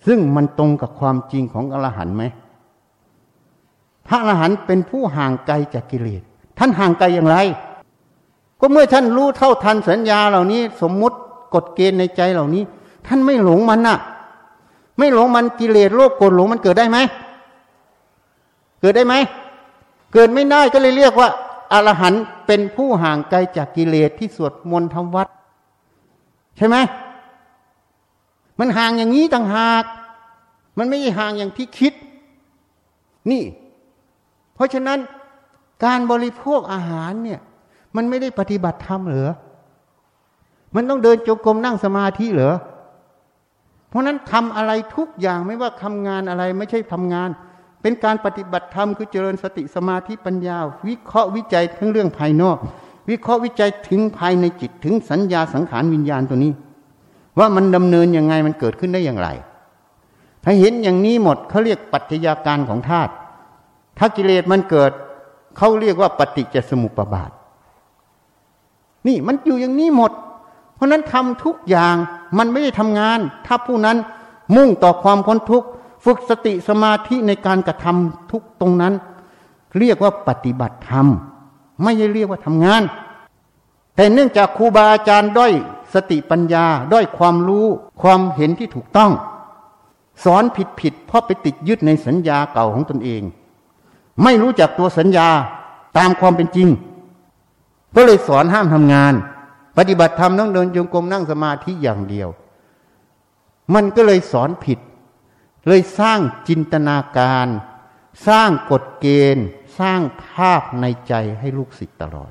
[0.07, 2.25] ซึ่งมันตรงกับความจริงของอรหันต์ไหม
[4.07, 6.23] พระอรหันต์เป็นผู้ห่างไกลจากกิเลส
[6.59, 7.37] ท่านห่างไกลอย่างไร
[8.61, 11.17] ก็เมื่อท่านรู้เท่าทันสัญญาเหล่านี้ สมมุติ
[11.55, 12.63] กฎเกณฑ์ในใจเหล่านี้
[13.07, 13.99] ท่านไม่หลงมันน่ะ
[14.99, 16.99] ไม่หลงมันกิเลสโลภโกรธหลงมันเกิดได้ไหม
[18.81, 19.15] เกิดได้ไหม
[20.13, 21.29] เกิดไม่ได้ก็เลยเรียกว่า
[21.73, 25.27] อรหันต์เป็นผู้ห่างไกลจากกิเลสที่สวดมนต์ทำวัด
[26.57, 26.77] ใช่ไหม
[28.61, 29.85] มันห่างอย่างนี้ต่างหาก
[30.79, 31.93] มันไม่ใช่ห่างอย่างที่คิด
[33.31, 33.43] นี่
[34.55, 34.99] เพราะฉะนั้น
[35.85, 37.41] การบริโภคอาหารเนี่ย
[37.97, 39.33] มันไม่ได้ปฏิบัติธรรมเหรอ
[40.75, 42.55] มันต้องเดินจงกรมนั่งสมาธิเหรอ
[43.89, 47.31] เพราะนั้นทำอะไรทุกอย่างไม่ว่าทำงานอะไรไม่ใช่ทำงาน
[47.83, 52.57] เป็นการปฏิบัติธรรมคือเจริญสติสมาธิปัญญา วิเคราะห์วิจัยทั้งเรื่องภายนอก
[53.11, 56.53] วิเคราะห์วิจัยถึงภายในจิตถึงสัญญาสังขารวิญญาณตัวนี้
[57.39, 59.29] ว่ามันดำเนินยังไงมันเกิดขึ้นได้อย่างไร
[60.45, 63.13] ถ้าเห็นอย่างนี้หมดเขาเรียกปัจจัยาการของธาตุ
[63.99, 64.93] ถ้ากิเลสมันเกิด
[65.57, 67.31] เขาเรียกว่าปฏิจจสมุปบาท
[69.07, 70.13] นี่มันอยู่อย่างนี้หมด
[70.75, 71.95] เพราะนั้นทำทุกอย่าง
[72.39, 73.97] มันไม่ได้ทำงาน ถ้าผู้นั้น
[74.57, 75.69] มุ่งต่อความพ้นทุกข์
[76.05, 78.95] ฝึกสติสมาธิในการกระทำทุกตรงนั้น
[79.79, 81.07] เรียกว่าปฏิบัติธรรม
[81.83, 82.83] ไม่ใช่เรียกว่าทำงาน
[83.97, 85.53] แต่เนื่องจากครูบาอาจารย์ด้อย
[85.95, 87.67] สติปัญญาด้อยความรู้
[88.03, 89.13] ความเห็นที่ถูกต้อง
[90.25, 93.23] สอนผิดผิดเพราะไปติดยึดในสัญญาเก่าของตนเอง
[94.23, 95.29] ไม่รู้จักตัวสัญญา
[95.99, 96.69] ตามความเป็นจริง
[97.97, 99.15] ก็เลยสอนห้ามทำงาน
[99.77, 102.29] ปฏิบัติธรรมต้องเดินจงกรมนั่งสมาธิอย่างเดียว
[103.75, 104.79] มันก็เลยสอนผิด
[105.69, 107.49] เลยสร้างจินตนาการ
[108.29, 109.47] สร้างกฎเกณฑ์
[109.79, 112.27] สร้างภาพในใจให้ลูกศิษย์ตลอ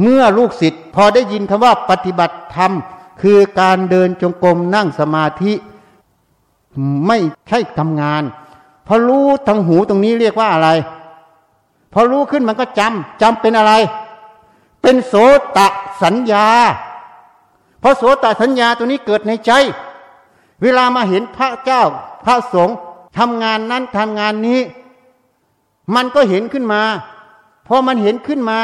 [0.00, 2.72] เมื่อลูกศิษย์พอได้ยินคำว่าปฏิบัติธรรม
[3.22, 5.52] คือการเดินจงกรมนั่งสมาธิ
[7.06, 7.18] ไม่
[7.48, 8.22] ใช่ทำงาน
[8.86, 10.68] พอรู้ทางหูตรงนี้เรียกว่าอะไร
[11.92, 13.72] พอรู้ขึ้นมันก็จำจำเป็นอะไร
[14.82, 15.14] เป็นโส
[15.56, 15.58] ต
[16.02, 16.46] สัญญา
[17.80, 19.52] เพราะโสตสัญญาตัวนี้เกิดในใจ
[20.62, 21.82] เวลามาเห็นพระเจ้า
[22.24, 22.76] พระสงฆ์
[23.18, 24.60] ทำงานนั้นทำงานนี้
[25.94, 26.82] มันก็เห็นขึ้นมา
[27.66, 28.58] พอมันเห็นขึ้นมา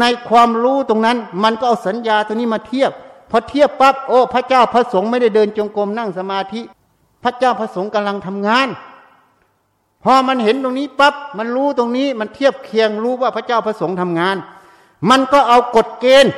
[0.00, 2.90] ในความรู้ตรงนั้น มันก็เอาสัญญาตัวนี้มาเทียบ
[3.30, 6.60] พอเทียบปั๊บโอ้พระเจ้าพระสงฆ์ไม่ได้เดินจงกรมนั่งสมาธิ
[7.24, 8.68] พระเจ้าพระสงฆ์กำลังทำงาน
[10.04, 14.36] พอมันเห็นตรงนี้ปั๊บมันรู้ตรงนี้มันเทียบเคียงรู้ว่าพระเจ้าพระสงฆ์ทำงาน
[15.10, 16.32] มันก็เอากฎเกณฑ์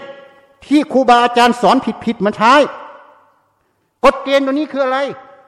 [0.66, 2.55] ที่ครูบาอาจารย์สอนผิดๆมาใช้
[4.05, 4.99] กฎเกณฑ์ตัวนี้คืออะไร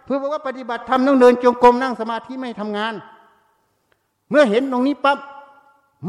[0.05, 2.95] เพื่อบอกว่าปฏิบัติธรรมต้องเดินจงกรมนั่งสมาธิไม่ทำงาน
[4.31, 5.19] เมื่อเห็นตรงนี้ปั๊บ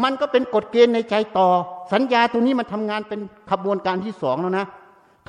[0.04, 1.50] มันก็เป็นกฎเกณฑ์ในใจต่อ
[1.92, 3.20] สัญญาตัวนี้มันทำงานเป็น
[3.52, 4.66] ขบวนการที่สองแล้วนะ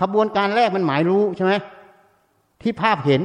[0.00, 1.52] ขบวนการแรกมันหมายรู้ใช่ไหม
[2.62, 3.20] ที่ภาพเห็น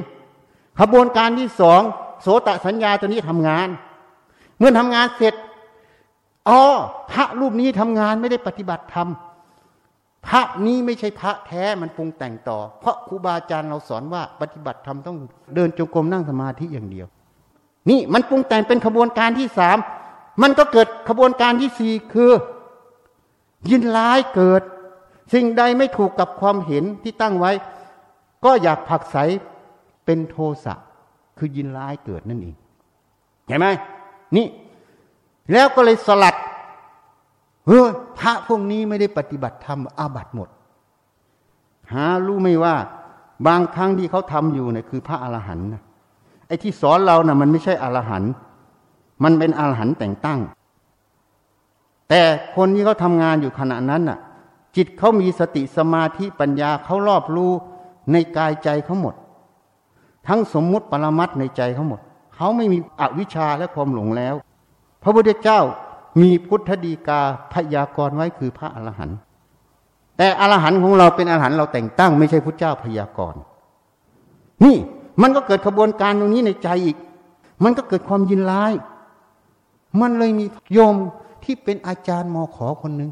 [0.79, 1.81] ขบวนการที่สอง
[2.21, 3.67] โสตสัญญาตัวนี้ทำงาน
[4.59, 5.33] เมื่อทำงานเสร็จ
[6.49, 6.61] อ๋อ
[7.11, 9.09] พระรูปนี้ทำงานไม่ได้ปฏิบัติธรรม
[10.27, 15.17] พระนี้ไม่ใช่พระแท้มันปรุงแต่งต่อ เพราะครูบาอาจารย์เราสอนว่าปฏิบัติธรรมต้อง
[15.55, 17.07] เดินจงกรมนั่งสมาธิอย่างเดียว
[17.89, 19.77] นี่มันปรุงแต่งเป็นขบวนการที่สาม
[20.41, 22.31] มันก็เกิดขบวนการที่สี่คือ
[23.69, 24.61] ยินร้ายเกิด
[25.33, 27.51] สิ่งใดไม่ถูกกับความเห็นที่ตั้งไว้
[28.45, 29.17] ก็อยากผักใส
[30.05, 30.73] เป็นโทสะ
[31.37, 32.55] คือยินร้ายเกิดนั่นเอง
[33.47, 33.67] เห็นไหม
[34.35, 34.47] นี่
[35.51, 36.35] แล้วก็เลยสลัด
[37.67, 37.87] เฮ้ย
[38.19, 40.49] พระพวกนี้ไม่ได้ปฏิบัติธรรมอาบัตหมด
[41.93, 42.75] หารู้ไม่ว่า
[43.47, 45.81] บางครั้งที่เขาทำอยู่เนี่ยคือพระอรหันต์นะ
[46.47, 48.31] ไอ้ที่สอนเรานะ่ะมันไม่ใช่อรหันต์
[49.23, 50.39] มันเป็นอรหันต์แต่งตั้ง
[52.09, 52.21] แต่
[52.55, 54.19] คนที่เขาทำงานอยู่ขณะนั้นน่ะ
[54.75, 57.51] จิตเขามีสติสมาธิปัญญาเขารอบรู้
[58.11, 59.15] ในกายใจเขาหมด
[60.27, 61.99] ทั้งสมมุติปรมัตในใจเขาหมด
[62.35, 64.35] เขาไม่มีอวิชชาและความหลงแล้ว
[65.03, 65.59] พระพุทธเจ้า
[66.21, 67.21] มีพุทธดีกา
[67.53, 69.17] พยากรณ์ไว้คือพระอรหันต์
[70.17, 73.41] แต่อรหันต์ของเราเป็นอรหันต์เราแต่งตั้งไม่ใช่พุทธเจ้าพยากรณ์
[74.63, 74.77] นี่
[75.21, 76.97] มันก็เกิดขบวนการตรงนี้ในใจอีก
[77.63, 78.73] มันก็เกิดความยินร้าย
[80.01, 80.95] มันเลยมีโยม
[81.47, 83.11] ที่เป็นอาจารย์มอขอคนหนึ่ง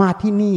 [0.00, 0.56] มาที่นี่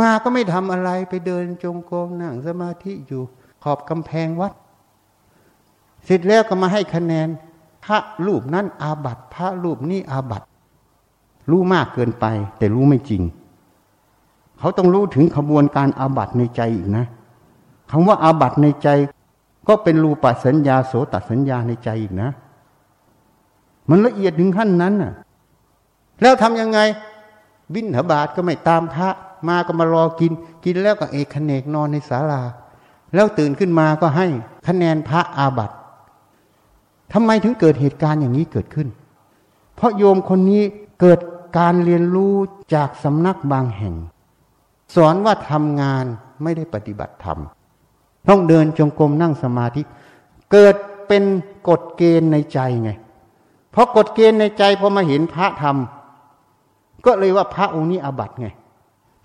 [0.00, 3.22] มาก็ไม่ทำอะไรไปเดินจงกรมนั่งสมาธิอยู่
[3.62, 4.52] ขอบกำแพงวัด
[6.04, 7.28] เสร็จแล้วก็มาให้คะแนน
[7.84, 10.42] พระรูปนั้นอาบัตพระรูปนี้อาบัต
[11.50, 12.24] รู้มากเกินไป
[12.58, 13.22] แต่รู้ไม่จริง
[14.58, 17.04] เขาต้องรู้ถึงขบวนการอาบัตในใจอีกนะ
[17.90, 18.88] คำว่าอาบัตในใจ
[19.68, 22.30] ก็เป็นรูปสัญญาโสตสัญญาในใจอีกนะ
[23.88, 25.12] มันละเอียดถึงขั้นนั้นน่ะ
[26.20, 26.80] แล้วทำยังไง
[27.74, 29.08] บินหบาทก็ไม่ตามพระ
[29.48, 30.32] มาก็มารอกิน
[30.64, 32.42] กินแล้วก็เอกขเนกนอนในศาลา
[33.14, 34.26] แล้วตื่นขึ้นมาก็ให้
[34.66, 35.76] คะแนนพระอาบัติ
[37.12, 38.88] ทำไมถึงเกิดเหตุการณ์อย่างนี้เกิดขึ้น
[39.74, 40.62] เพราะโยมคนนี้
[41.00, 41.18] เกิด
[41.58, 42.34] การเรียนรู้
[42.74, 43.94] จากสำนักบางแห่ง
[44.94, 46.04] สอนว่าทำงาน
[46.42, 47.38] ไม่ได้ปฏิบัติธรรม
[48.28, 49.82] ต้องเดินจงกรมนั่งสมาธิ
[50.52, 50.74] เกิด
[51.08, 51.24] เป็น
[51.68, 52.90] กฎเกณฑ์ในใจไง
[53.70, 55.76] เพราะกฎเกณฑ์ในใจพอมาเห็นพระธรรม
[57.06, 58.48] ก็เลยว่าพระองค์นี้อาบัติไง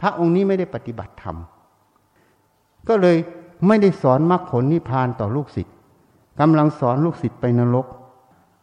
[0.02, 1.38] พระองค์นี้ไม่ได้ปฏิบัติธรรม
[2.88, 3.18] ก็เลย
[3.68, 5.76] ไม่ได้สอนมรรคผลนิพพานต่อลูกศิษย์
[6.40, 7.86] กำลังสอนลูกศิษย์ไปนรก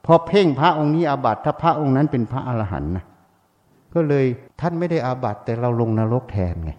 [0.04, 3.04] พอเพ่งพระองค์นี้อาบัติถ้าพระองค์นั้นเป็นพระอรหันต์นะ
[3.94, 4.24] ก็เลย
[4.60, 6.72] ท่านไม่ได้อาบัติแต่เราลงนรกแทนไง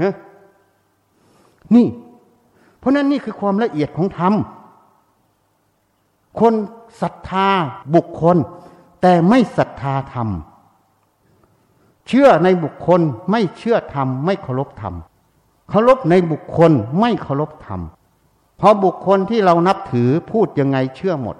[0.00, 0.14] ฮะ
[1.74, 1.86] นี่
[2.78, 4.34] เพราะนั้นนี่คือความละเอียดของธรรม
[6.40, 6.54] คน
[7.02, 7.48] ศรัทธา
[7.94, 8.36] บุคคล
[9.02, 10.28] แต่ไม่ศรัทธาธรรม
[12.08, 13.00] เชื่อในบุคคล
[13.30, 14.94] ไม่เชื่อธรรมไม่เคารพธรรม
[15.70, 17.80] เคารพในบุคคลไม่เคารพธรรม
[18.56, 21.36] เพราะบุคคลที่เรานับถือพูดยังไงเชื่อหมด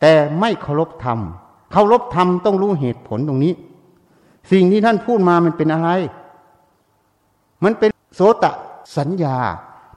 [0.00, 1.18] แต่ไม่เคารพธรรม
[1.72, 3.52] เคารพธรรมต้องรู้เหตุผลตรงนี้
[4.52, 5.90] สิ่งที่ท่านพูดมามันเป็นอะไร
[7.64, 8.44] มันเป็นโสต
[8.98, 9.36] สัญญา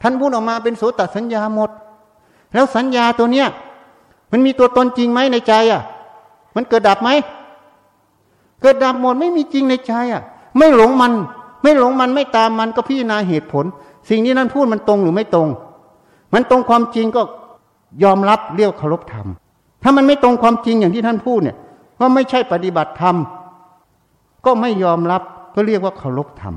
[0.01, 1.69] ท่านพูดออกมาเป็นโสตสัญญาหมด
[2.53, 3.47] แล้วสัญญาตัวเนี้ย
[4.31, 5.81] มันมีตัวตนจริงไหมในใจอะ
[6.55, 7.09] มันเกิดดับไหม
[8.65, 10.23] เกิดดับหมดไม่มีจริงในใจอะ
[10.57, 11.11] ไม่หลงมัน
[11.63, 13.65] ไม่หลงมันไม่ตามมันก็พิจารณาเหตุผล
[14.09, 15.47] สิ่งที่นั่นพูดมันตรงหรือไม่ตรง
[16.33, 17.21] มันตรงความจริงก็
[18.03, 19.27] ยอมรับเรียกเคารพธรรม
[19.83, 21.57] ถ้ามันไม่ตรงความจริงอย่างที่ท่านพูดเนี่ย
[21.99, 23.15] ว่าไม่ใช่ปฏิบัติธรรม
[24.45, 25.21] ก็ไม่ยอมรับ
[25.55, 26.55] ก็เรียกว่าเคารพธรรม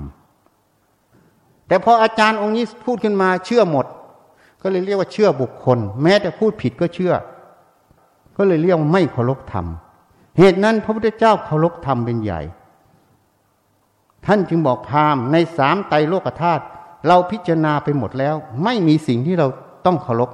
[1.69, 3.87] แต่พออาจารย์องค์นี้พูดขึ้นมาเชื่อหมด
[4.63, 7.13] ก็เลยเรียกว่าเชื่อบุคคล แม้แต่พูดผิดก็เชื่อ
[8.37, 9.67] ก็เลยเรียกว่าไม่เคารพธรรม
[10.39, 12.41] เหตุนั้นพระพุทธเจ้าเคารพธรรมเป็นใหญ่
[14.27, 16.65] ท่านจึงบอกพามในสามไตรโลกธาตุ
[17.07, 18.35] เราพิจารณาไปหมดแล้ว
[18.65, 19.47] ไม่มีสิ่งที่เรา
[19.87, 20.31] ต้องเคารพ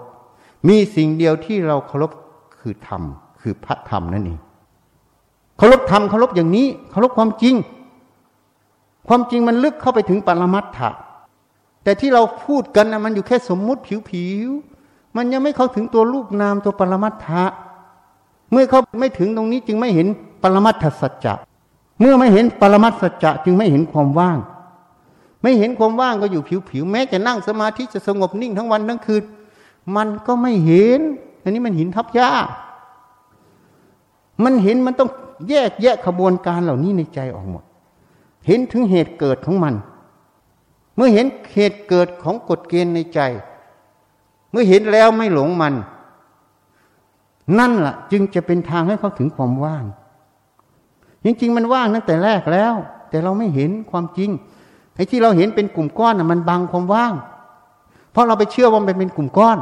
[0.69, 2.11] มีสิ่งเดียวที่เราเคารพ
[2.59, 3.03] คือธรรม
[3.41, 4.39] คือพระธรรมนั่นเอง
[5.59, 7.55] เคารพธรรมเคารพอย่างนี้เคารพความจริง
[9.09, 10.91] ความจริงมันลึกเข้าไปถึงปรมัตถะ
[11.85, 13.81] แต่ที่เราพูดกันนะมันอยู่แค่สมมุติ
[14.11, 17.45] ผิวๆมันยังไม่เข้าถึงตัวรูปนามตัวปรมัตถะ
[18.53, 20.07] เมื่อเขาไม่ถึงตรงนี้จึงไม่เห็น
[20.43, 21.35] ปรมัตถสัจจะ
[22.01, 24.39] เมื่อไม่เห็นปรมัตสัจจะจึงไม่เห็นความว่าง
[25.43, 29.23] ไม่เห็นความว่างก็อยู่ผิวๆแม้จะนั่งสมาธิจะสงบนิ่งทั้งวันทั้งคืน
[29.97, 31.01] มันก็ไม่เห็น
[31.43, 32.31] อันนี้มันหินทับยา
[34.45, 35.11] มันเห็นมันต้อง
[35.49, 37.65] แยกแยะขบวนการเหล่านี้ในใจออกหมด
[38.47, 39.75] เห็นถึงเหตุเกิดของมัน
[40.97, 43.21] เมื่อเห็นเหตุเกิดของกฎเกณฑ์ในใจ
[44.51, 45.75] เมื่อเห็นแล้วไม่หลงมัน
[47.59, 49.85] นั่นละ่ะ จึงจะเป็นทางให้เขาถึงความว่าง
[51.25, 52.75] จริงๆ มันว่างตั้งแต่แรกแล้ว
[53.11, 54.31] แต่เราไม่เห็นความจริง
[54.95, 57.13] ไอ้ที่เราเห็นเป็นกลุ่มก้อนน่ะมันบังความว่าง
[58.13, 59.59] เพราะเราไปเชื่อว่ามันเป็นกลุ่มก้อน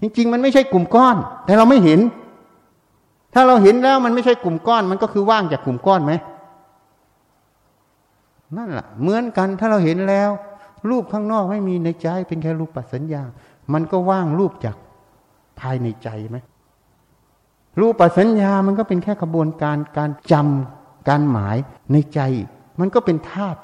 [0.00, 2.00] จริงๆ มันไม่ใช่กลุ่มก้อน แต่เราไม่เห็น
[3.34, 6.12] ถ้าเราเห็นแล้วมันไม่ใช่กลุ่มก้อน มันก็คือว่างจากกลุ่มก้อนไหม
[8.56, 10.30] นั่นแหละเหมือนกันถ้าเราเห็นแล้ว
[10.90, 13.22] รูปข้างนอกไม่มีในใจเป็นแค่รูปปัสัญญา
[13.72, 14.76] มันก็ว่างรูปจาก
[15.60, 16.38] ภายในใจไหม
[17.80, 21.56] รูปสัญญามันก็เป็นแค่กระบวนการการจำการหมาย
[21.92, 22.20] ในใจ
[22.80, 23.58] มันก็เป็นธาตุ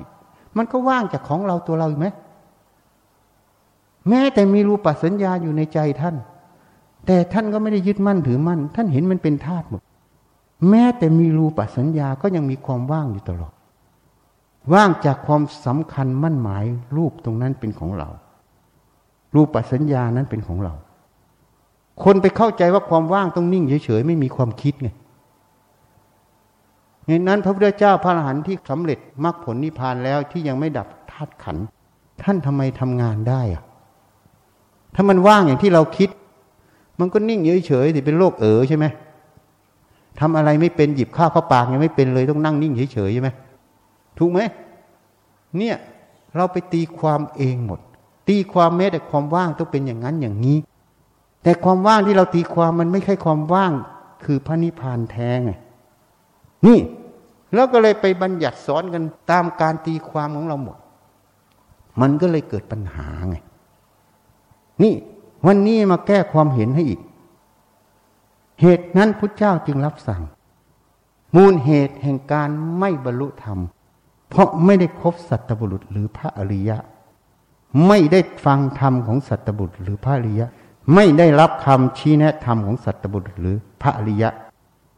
[0.57, 2.07] มันก็ว่างจากของเราตัวเราไหม
[4.09, 6.17] แม้แต่มีรูปสัญญาอยู่ในใจท่าน
[7.07, 9.83] แต่ท่านก็ไม่ได้ยึดมั่นถือมั่น ท่านเห็นมันเป็นธาตุหมด
[10.71, 13.53] แม้แต่มีรูปสัญญาก็ยังมีความว่างอยู่ตลอด
[14.75, 16.65] ว่างจากความสำคัญมั่นหมาย
[16.97, 18.09] รูปตรงนั้นเป็นของเรา
[19.35, 20.75] รูปสัญญานั้นเป็นของเรา
[22.05, 24.89] คนไปเข้าใจว่าความว่างต้องนิ่งเฉยๆไม่มีความคิดไง
[27.07, 31.57] เหตุนั้นพระพุทธเจ้าพระอรหันต์ที่สำเร็จมรรคผลนิพพานแล้วที่ยังไม่ดับธาตุขัน
[32.23, 33.63] ท่านทำไมทำงานได้อะ
[34.95, 36.11] ถ้ามันว่างอย่างที่เราคิด
[37.01, 38.87] มันก็นิ่งเฉยๆสิเป็นโรคเอ๋อใช่ไหม
[40.21, 43.31] ทำอะไรไม่เป็นหยิบข้าวเข้าปากยังไม่เป็นเลยต้องนั่งนิ่งเฉยๆใช่ไหม
[44.19, 44.41] ถูกไหม
[45.59, 45.77] เนี่ย
[46.37, 47.81] เราไปตีความเองหมด
[48.29, 50.57] ตีความแม้แต่ความว่างต้องเป็นอย่างนั้นอย่างนี้
[51.43, 53.73] แต่ความว่างที่เราตีความมันไม่ใช่ความว่าง
[54.25, 55.53] คือพระนิพพานแท้ไง
[56.67, 56.79] นี่
[57.55, 60.79] แล้วก็เลยไปบัญญัติสอนกันตามการตีความของเราหมด
[62.01, 63.37] มันก็เลยเกิดปัญหาไง
[64.83, 64.95] นี่
[65.47, 67.01] วันนี้มาแก้ความเห็นให้อีก
[68.61, 70.23] เหตุนั้นพุทธเจ้าจึงรับสั่ง
[71.37, 73.59] มูลเหตุแห่งการไม่บรรลุธรรม
[74.29, 76.79] เพราะไม่ได้คบสัตบุรุษหรือพระอริยะ
[77.87, 80.47] ไม่ได้ฟังธรรมของสัตบุรุษหรือพระอริยะ
[80.95, 84.31] ไม่ได้รับคำชี้แนะธรรมของสัตบุรุษหรือพระอริยะ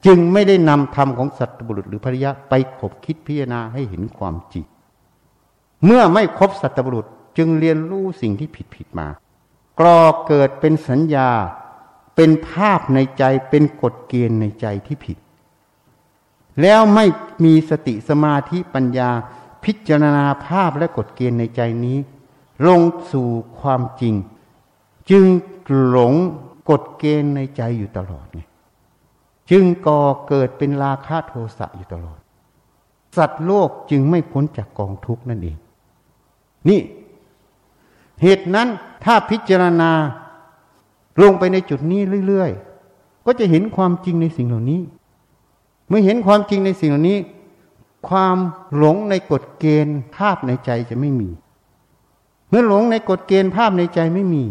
[0.07, 4.65] จึงไม่ได้นำธรรมของสัตบุรุษหรือภริยะไปขบคิดพิจารณาให้เห็นความจริง
[5.85, 7.07] เมื่อไม่ครบสัตบุรุษ
[7.39, 9.09] จึงเรียนรู้สิ่งที่ผิดผิดมา
[9.79, 11.31] กรอเกิดเป็นสัญญา
[12.17, 15.19] เป็นภาพในใจเป็นกฎเกณฑ์ในใจที่ผิด
[16.61, 17.05] แล้วไม่
[17.45, 19.11] มีสติสมาธิปัญญา
[19.65, 21.99] พิจารณาภาพและกฎเกณฑ์ในใจนี้
[22.67, 22.81] ลง
[23.13, 23.29] สู่
[23.61, 24.15] ความจริง
[25.11, 25.25] จึง
[25.89, 26.13] หลง
[26.71, 28.41] กฎเกณฑ์ในใจอยู่ตลอดไง
[29.51, 32.19] จึงก่อเกิดเป็นราคะโทสะอยู่ตลอด
[33.17, 35.57] สัตว์โลกจึงไม่พ้นจากกองทุกข์นั่นเอง
[36.69, 36.81] นี่
[38.23, 38.69] เหตุนั้น
[39.05, 39.91] ถ้าพิจารณา
[41.23, 44.83] ลงไปในจุดนี้เรื่อยๆ ก็จะเห็นความจริงในสิ่งเหล่านี้
[45.89, 47.19] เมื่อเห็นความจริงในสิ่งเหล่านี้
[48.09, 48.37] ความ
[48.77, 51.31] หลงในกฎเกณฑ์ภาพในใจจะไม่มี
[52.49, 54.45] เมื่อหลงในกฎเกณฑ์ภาพในใจไม่มี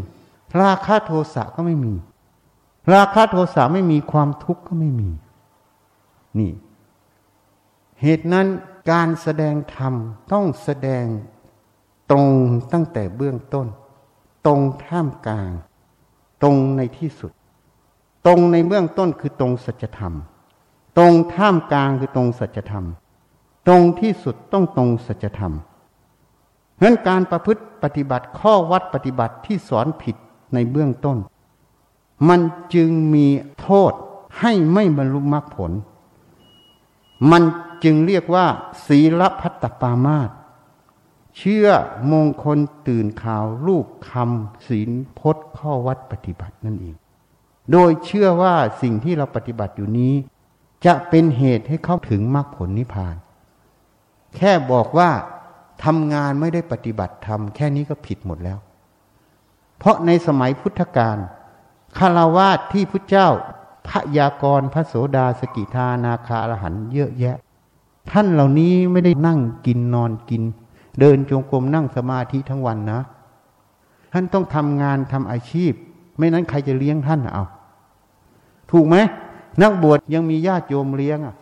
[0.62, 1.93] ราคะโทสะก็ไม่มี
[2.93, 5.10] ราคะโทสะไม่มีความทุกข์ก็ไม่มี
[6.39, 6.51] นี่
[8.01, 8.47] เหตุนั้น
[8.91, 9.93] การแสดงธรรม
[10.32, 11.06] ต้องแสดง
[12.12, 12.28] ตรง
[12.74, 13.68] ตั้งแต่เบื้องต้น
[14.45, 15.51] ตรงท่ามกลาง
[16.41, 17.32] ตรงในที่สุด
[18.26, 20.14] ตรงในเบื้องต้นคือตรงสัจธรรม
[20.97, 22.86] ตรงท่ามกลางคือตรงสัจธรรม
[23.68, 25.54] ตรงที่สุดต้องตรงสัจธรรม
[26.76, 30.16] เพราะนั้นการประพฤติปฏิบัติข้อวัดปฏิบัติที่สอนผิด
[30.54, 31.18] ในเบื้องต้น
[32.30, 32.41] มัน
[32.76, 33.28] จึงมี
[33.62, 33.93] โทษ
[34.39, 35.72] ให้ไม่บรรลุมรรคผล
[37.32, 37.43] มัน
[37.84, 38.45] จึงเรียกว่า
[38.88, 40.30] ศีลพัตตปามาต
[41.38, 41.68] เชื่อ
[42.12, 44.89] มงคลตื่นข่าวลูกคำศีล
[45.20, 46.95] พจน์ข้อวัดปฏิบัตินั่นเอง
[47.72, 50.14] โดยเชื่อว่าสิ่งที่เราปฏิบัติอยู่นี้
[50.86, 53.16] จะเป็นเหตุให้เข้าถึงมรรคผลนิพพาน
[54.36, 55.10] แค่บอกว่า
[55.84, 58.58] ทำงานไม่ได้ปฏิบัติธรรมแค่นี้ก็ผิดหมดแล้ว
[59.80, 61.17] เพราะในสมัยพุทธกาล
[61.97, 63.30] คารวาสที่พุทธเจ้า
[63.88, 67.36] พระยากรพระโสดาสกิทานาคาอรหันเยอะแยะ
[68.11, 70.43] ท่านเหล่านี้ไม่ได้นั่งกินนอนกิน
[70.99, 72.99] เดินจงกรมนั่งสมาธิทั้งวันนะ
[74.13, 75.74] ท่านต้องทำงานทำอาชีพ
[76.17, 77.43] ไม่นั้นใครจะเลี้ยงท่านเอา
[78.71, 78.95] ถูกไหม
[79.61, 81.36] นักบวชยังมีญาติโยมเลี้ยงอะ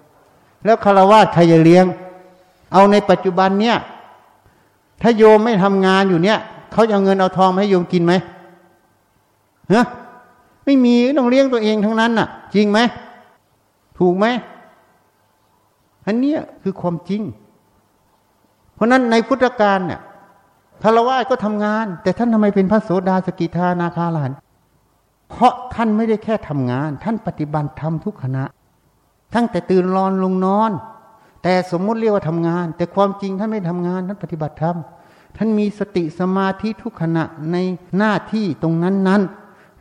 [0.65, 1.85] แล้วคารวาสใครจะเลี้ยง
[2.73, 3.77] เอาในปัจจุบันเนี้ย
[5.01, 6.39] ถ้าโยมไม่ทำงานอยู่เนี้ย
[6.71, 8.13] เขาจะเอาเงินเอาทองมาให้โยมกินไหม
[9.69, 9.81] เฮ้
[10.65, 12.79] ไม่มีต้องเลี้ยงตัวเองทั้งนั้นน่ะ จริงไหม
[13.99, 14.25] ถูกไหม
[16.05, 17.21] อันนี้คือความจริง
[18.73, 20.01] เพราะนั้นในพุทธกาลเนี่ย
[20.83, 24.31] คารวะก็ทำงาน แต่ท่านทำไมเป็นพระโสดาสกิทานาคาลาน
[25.29, 28.43] เพราะท่านไม่ได้แค่ทำงาน ท่านปฏิบัติธรรมทุกขณะ
[29.33, 30.71] ทั้งแต่ตื่นรอนลงนอน
[31.43, 34.77] แต่สมมุติเรียกว่าทำงาน แต่ความจริงท่านไม่ทำงานท่านปฏิบัติธรรม
[35.37, 37.57] ท่านมีสติสมาธิทุกขณะใน
[37.97, 39.21] หน้าที่ตรงนั้นนั้น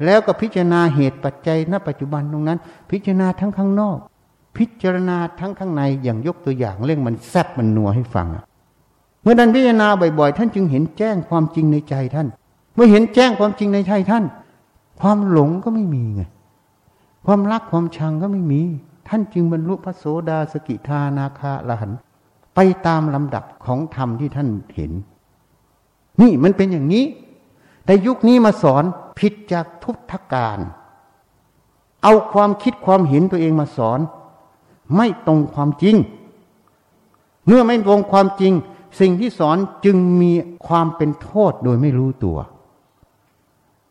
[0.05, 2.59] แล้วก็พิจารณาเหตุปัจจัยณปัจจุบันตรงนั้น
[2.91, 3.99] พิจารณาทั้งข้างนอก
[4.57, 8.29] พิจารณาทั้งข้างในอย่างยกตัวอย่างเรื่องมันแซบมันนัวให้ฟัง
[9.23, 9.89] เมื่อนั้นพิจารณา
[10.19, 12.29] บ่อยๆ ท่านจึงเห็นแจ้งความจริงในใจท่าน
[12.75, 14.25] เมื่อเห็นแจ้งความจริงในใจท่าน
[15.01, 16.23] ความหลงก็ไม่มีไง
[17.27, 18.61] ความรักความชังก็ไม่มี
[19.09, 21.93] ท่านจึงบรรลุพระโสดาสกิทานาคาละหัน
[22.55, 24.93] ไปตามลำดับของธรรมที่ท่านเห็น
[26.21, 27.05] นี่มันเป็นอย่างนี้
[27.85, 28.85] แต่ยุคนี้มาสอน
[29.19, 29.97] ผิดจากทุก
[30.35, 30.61] การ
[32.03, 34.01] เอาความคิดความเห็นตัวเองมาสอน
[34.97, 35.97] ไม่ตรงความจริง
[37.47, 38.53] เมื่อไม่ตรงความจริง
[39.01, 40.33] สิ่งที่สอนจึงมี
[40.67, 42.39] ความเป็นโทษโดยไม่รู้ตัว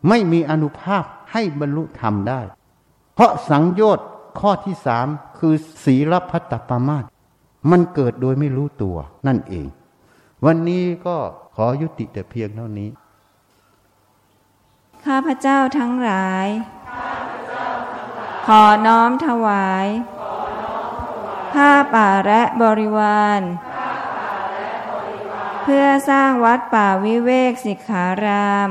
[0.07, 2.41] ไม่มีอนุภาพให้บรรลุธรรมได้
[3.13, 4.07] เพราะสังโยชน์
[4.39, 5.07] ข้อที่สาม
[5.37, 5.53] คือ
[5.83, 7.03] ศีลพัตตปามาต
[7.71, 9.67] มันเกิดโดยไม่รู้ตัวนั่นเอง
[10.45, 11.17] วันนี้ก็
[11.65, 12.89] อยุติแต่เพียงเท่านี้
[15.05, 16.47] ข้าพเจ้าทั้งหลาย
[18.47, 19.87] ขอน้อมถวาย
[21.53, 23.41] ผ้าป่าและบริวาร
[25.63, 28.69] เพื่อสร้างวัดป่าวิเวกสิกขาราม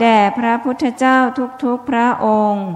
[0.00, 1.18] แด่พระพุทธเจ้า
[1.64, 2.68] ทุกๆพระองค์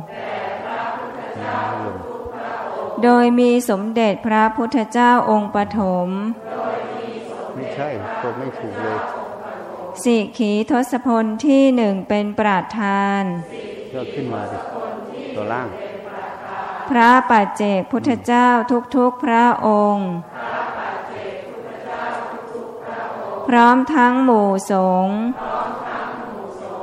[3.02, 6.45] โดยมีสมเด็จพระพุทธเจ้าองค์ปฐมม
[7.76, 7.88] ใช่
[8.22, 8.98] ก็ไม่ถูกเลย
[10.02, 13.22] สิขีทศพลที่หนึ่งเป็นประธาน
[13.94, 14.58] ก็ขึ้นมาดิ
[15.34, 15.68] ตัวล่าง
[16.90, 18.48] พระปัจเจกพุทธเจ้า
[18.96, 20.10] ทุกๆพระองค์
[23.48, 24.74] พร้อมทั้งหมู่ส
[25.06, 25.18] งฆ์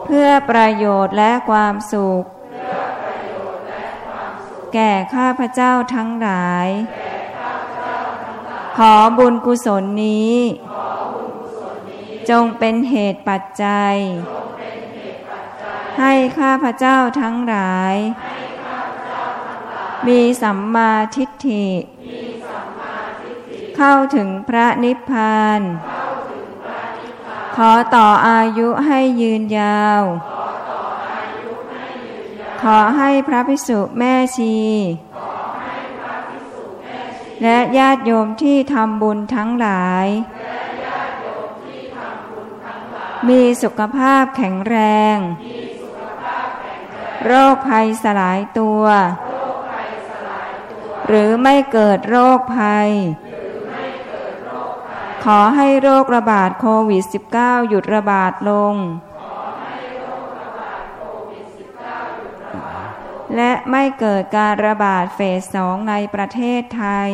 [0.05, 2.23] เพื่อประโยชน์และความสุข
[4.73, 6.67] แก่ข้าพเจ้าทั้งหลาย
[8.77, 10.35] ขอบุญกุศลนี้
[12.29, 13.95] จงเป็นเหตุปัจจัย
[15.99, 17.95] ให้ข้าพเจ้าทั้งหลาย
[20.07, 21.67] มีสัมมาทิฏฐิ
[23.77, 25.61] เข้าถึงพระนิพพาน
[27.55, 30.01] ขอต่ออายุให้ยืนยาว
[32.61, 34.57] ขอให้พระภิกษุแม่ชี
[37.43, 40.07] และญาติโยมที่ทำบุญทั้งหลาย
[43.29, 44.77] มีสุขภาพแข็งแร
[45.15, 45.17] ง
[47.25, 48.83] โรคภัยสลายตัว
[51.07, 52.89] หรือไม่เกิดโรคภัย
[55.25, 57.03] ขอให้โรคระบาดโควิด
[57.35, 58.75] -19 หยุดระบาดลง
[63.35, 67.11] และไม่เกิดการระบาดเฟสสองในประเทศไทย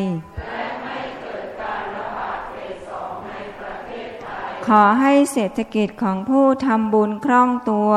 [4.70, 7.92] ขอให้เศรษฐกิจของผู้ทำบุญคล่องตัว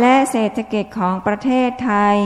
[0.00, 2.18] และเศรษฐกิจของประเทศไทย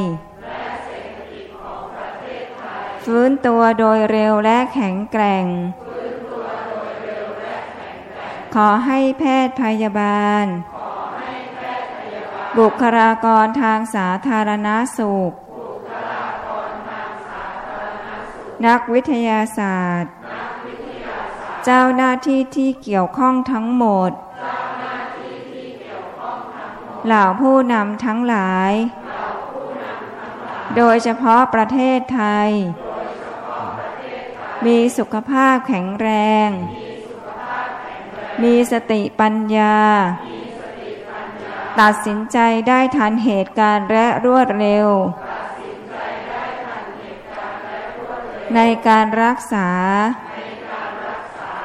[3.04, 5.44] ฟื้นตัวโดยเร็วและแข็งแกร่ง
[8.54, 10.46] ขอให้แพทย์พยาบาล
[12.58, 15.34] บุคลากรทางสาธารณาสุข
[18.66, 20.12] นักวิทยาศาสตร์
[21.64, 24.11] เจ้าหน้าที่ที่เกี่ยวข้องทั้งหมด
[27.07, 28.72] เหล่าผู้นำทั้งหลาย
[30.76, 32.50] โดยเฉพาะประเทศไทย
[34.66, 36.09] มีสุขภาพแข็งแร
[36.46, 36.48] ง
[38.42, 39.78] มีสติปัญญา
[41.80, 42.38] ตัดสินใจ
[42.68, 44.88] ได้ทันเหตุการณ์และรวดเร็ว
[48.55, 49.68] ในการรักษา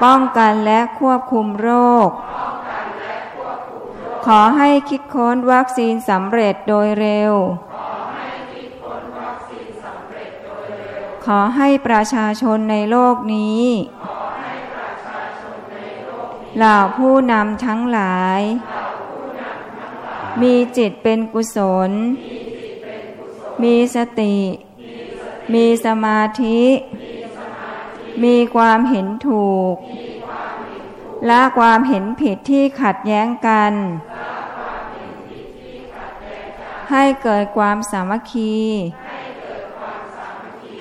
[0.03, 1.69] ป้องกันและควบคุมโร
[2.07, 2.09] ค
[4.25, 7.33] ขอให้คิดค้นวัคซีนสำเร็จโดยเร็ว
[11.25, 13.63] ขอให้ประชาชนในโลกนี้
[16.57, 18.41] เหล่าผู้นำทั้งหลาย
[20.41, 21.57] มีจิตเป็นกุศ
[21.89, 21.91] ล
[23.63, 24.35] มีสติ
[25.53, 26.61] มีสมาธิ
[28.23, 29.75] มีความเห็นถูก
[31.27, 33.73] และความเห็นผิดที่ขัดแย้งกัน
[36.91, 38.57] ให้เกิดความสามัคคี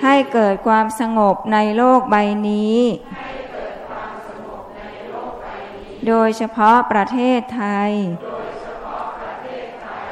[0.03, 2.15] ให้เกิดความสงบในโลกใบ
[2.47, 2.79] นี้
[6.07, 7.91] โดยเฉพาะประเทศไทย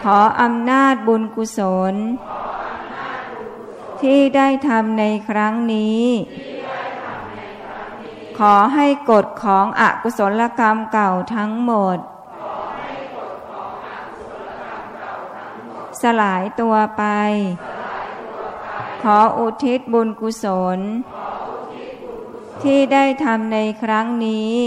[0.04, 1.60] ขออำนาจบุญกุศ
[1.94, 1.96] ล
[4.04, 6.06] ที่ได้ทำในครั้งนี้
[8.38, 11.98] ขอให้กฎของอกุศลกรรมเก่าทั้งหมด
[16.02, 17.04] สลายตัวไป
[19.04, 20.46] ขออุทิศบุญกุศ
[20.78, 20.80] ล
[22.64, 24.58] ที่ได้ทำในครั้งนี้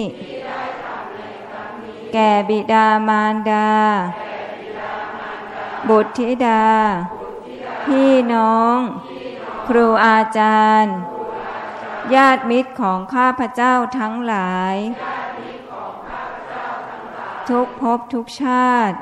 [2.13, 3.71] แก่บิดามารดา
[5.89, 6.65] บุตรธิดา
[7.87, 8.79] พี่น้อง
[9.73, 10.97] ครูอาจารย์
[12.15, 14.77] ญาติมิตรของข้าพเจ้าทั้งหลาย
[17.49, 18.97] ทุกภพทุกชาติ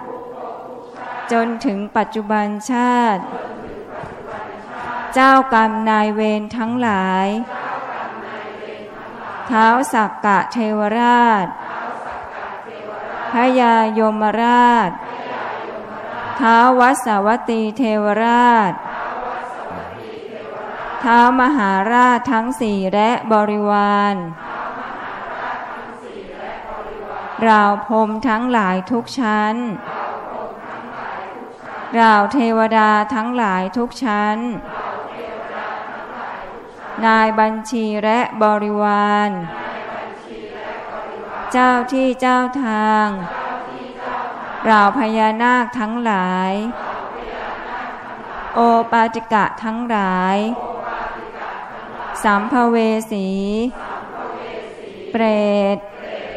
[1.32, 3.22] จนถึงปัจจุบันชาติ
[5.14, 7.26] เจ้ากรรมนายเวรทั้งหลาย
[9.46, 11.46] เท้าสักกะเทวราช
[13.32, 14.90] พระยายมราช
[16.40, 18.72] ท้าววัสวัตีเทวราช
[21.04, 24.14] ท้ามหาราชทั้งสี่และบริวาร
[27.48, 29.54] ราวพรมทั้งหลายทุกชั้น
[32.00, 34.38] ราวเทวดาทั้งหลายทุกชั้น
[37.06, 39.30] นายบัญชีและบริวาร
[41.52, 43.06] เจ้าที่เจ้าทาง
[44.70, 46.52] ราวพญานาคทั้งหลาย
[48.54, 48.60] โอ
[48.92, 50.36] ปาจิกะทั้งหลาย
[52.24, 52.76] สัมภเว
[53.12, 53.28] สี
[55.10, 55.24] เปร
[55.74, 55.76] ต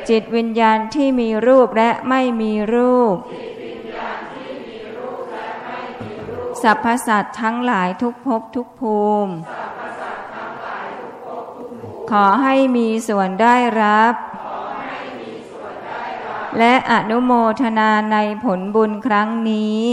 [0.10, 3.16] จิตวิญญาณที่มีรูปและไม่มีรูป
[6.62, 9.34] สรรพสัตทั้งหลายทุกภพทุกภูมิ
[12.12, 14.14] ขอให้มีส่วนได้รับ
[16.60, 17.32] และอนุโม
[17.62, 19.86] ทนาในผลบุญครั้งนี้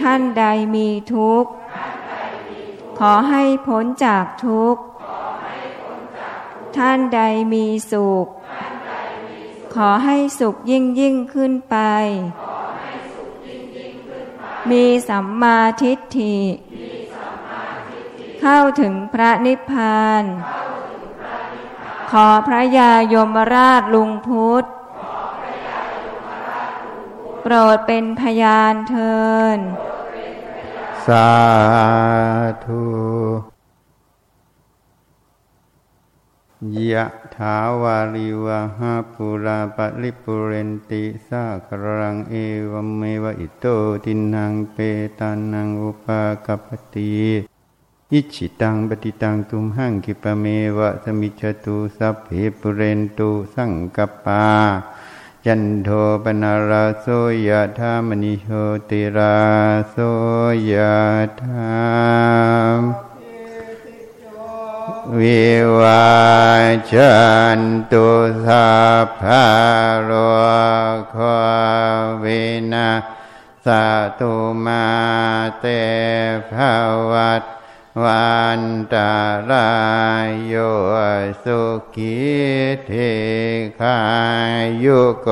[0.00, 0.44] ท่านใด
[0.74, 1.50] มีทุกข์
[2.98, 4.82] ขอให้พ้นจากทุกข์
[6.76, 7.20] ท่านใด
[7.52, 8.30] มีสุขข
[9.74, 11.76] ขอให้สุขยิ่งยิ่งขึ้นไป
[14.70, 16.38] มีสัมมาทิฏฐิ
[18.40, 20.24] เข้าถึงพระนิพพาน
[22.10, 24.64] ขอพระยายมราชลุงพุทธ
[27.42, 29.18] โปรดเป็นพยานเทิ
[29.56, 29.58] น
[31.08, 31.30] สา
[32.64, 32.82] ธุ
[36.90, 41.68] ยะถาวาริวะหาปุราปะริปุเรนติสาค
[41.98, 42.34] รังเอ
[42.70, 43.64] วเมวะอิโต
[44.04, 44.76] ทินังเป
[45.18, 47.12] ตานังอุปากปติ
[48.12, 50.44] อิจิตังปฏิตังตุมหังกิปเม
[50.78, 52.28] วะสมิจตุสัพเพ
[52.58, 54.44] ปุเรนตุสังกปา
[55.46, 55.88] จันโท
[56.22, 57.06] ปนาราโส
[57.48, 58.48] ยธามณิโช
[58.90, 59.38] ติรา
[59.90, 59.96] โส
[60.70, 60.74] ย
[61.42, 61.78] ธา
[62.78, 62.80] ม
[65.18, 65.46] วิ
[65.78, 66.08] วา
[66.92, 67.14] จั
[67.58, 67.60] น
[67.92, 68.06] ตุ
[68.44, 68.68] สั
[69.04, 69.46] พพะ
[70.02, 70.10] โร
[71.10, 71.16] โค
[72.22, 72.42] วิ
[72.72, 72.90] นา
[73.64, 73.66] ส
[74.18, 74.34] ตุ
[74.64, 74.86] มา
[75.58, 75.64] เต
[76.50, 76.52] ภ
[77.10, 77.57] วัต
[78.02, 78.62] วัน
[78.92, 79.12] ตา
[79.50, 79.70] รา
[80.26, 80.54] ยโย
[81.44, 81.60] สุ
[81.94, 82.18] ขี
[82.86, 82.92] เท
[83.80, 83.98] คา
[84.84, 85.28] ยุโก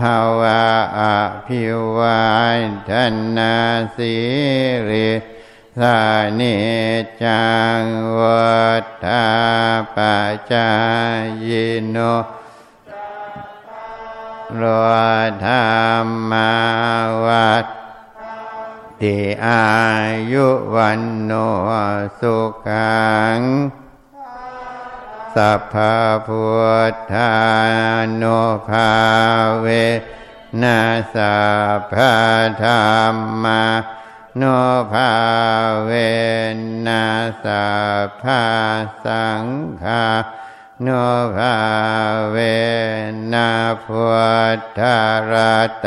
[0.00, 0.64] ภาวะ
[0.98, 1.00] อ
[1.46, 1.64] ภิ
[1.96, 2.24] วั
[2.60, 2.90] นท
[3.36, 3.56] นา
[3.96, 4.16] สิ
[4.88, 5.10] ริ
[5.78, 5.98] สา
[6.38, 6.56] นิ
[7.22, 7.46] จั
[7.80, 7.82] ง
[8.18, 9.26] วัฏฐา
[9.94, 9.96] ป
[10.52, 10.70] จา
[11.48, 11.50] ย
[11.90, 11.96] โน
[14.56, 14.62] โร
[15.44, 16.32] ธรรม
[17.24, 17.83] วัฏ
[19.00, 19.64] ติอา
[20.32, 21.32] ยุวันโน
[22.20, 23.04] สุขั
[23.38, 23.40] ง
[25.34, 25.74] สัพพ
[26.26, 26.44] พุ
[26.92, 27.34] ทธา
[28.22, 28.90] นุภา
[29.60, 29.66] เว
[30.62, 30.80] นั
[31.14, 31.16] ส
[31.80, 31.94] พพ
[32.62, 32.70] ธร
[33.14, 33.64] รมา
[34.36, 34.42] โน
[34.92, 35.12] ภา
[35.84, 35.90] เว
[36.86, 37.04] นั
[37.44, 37.46] ส
[38.22, 38.24] พพ
[39.04, 39.44] สัง
[39.82, 40.06] ฆา
[40.82, 40.88] โน
[41.36, 41.56] ภา
[42.30, 42.36] เว
[43.32, 43.50] นะ
[43.84, 44.04] พุ
[44.56, 44.80] ทธ
[45.30, 45.86] รัต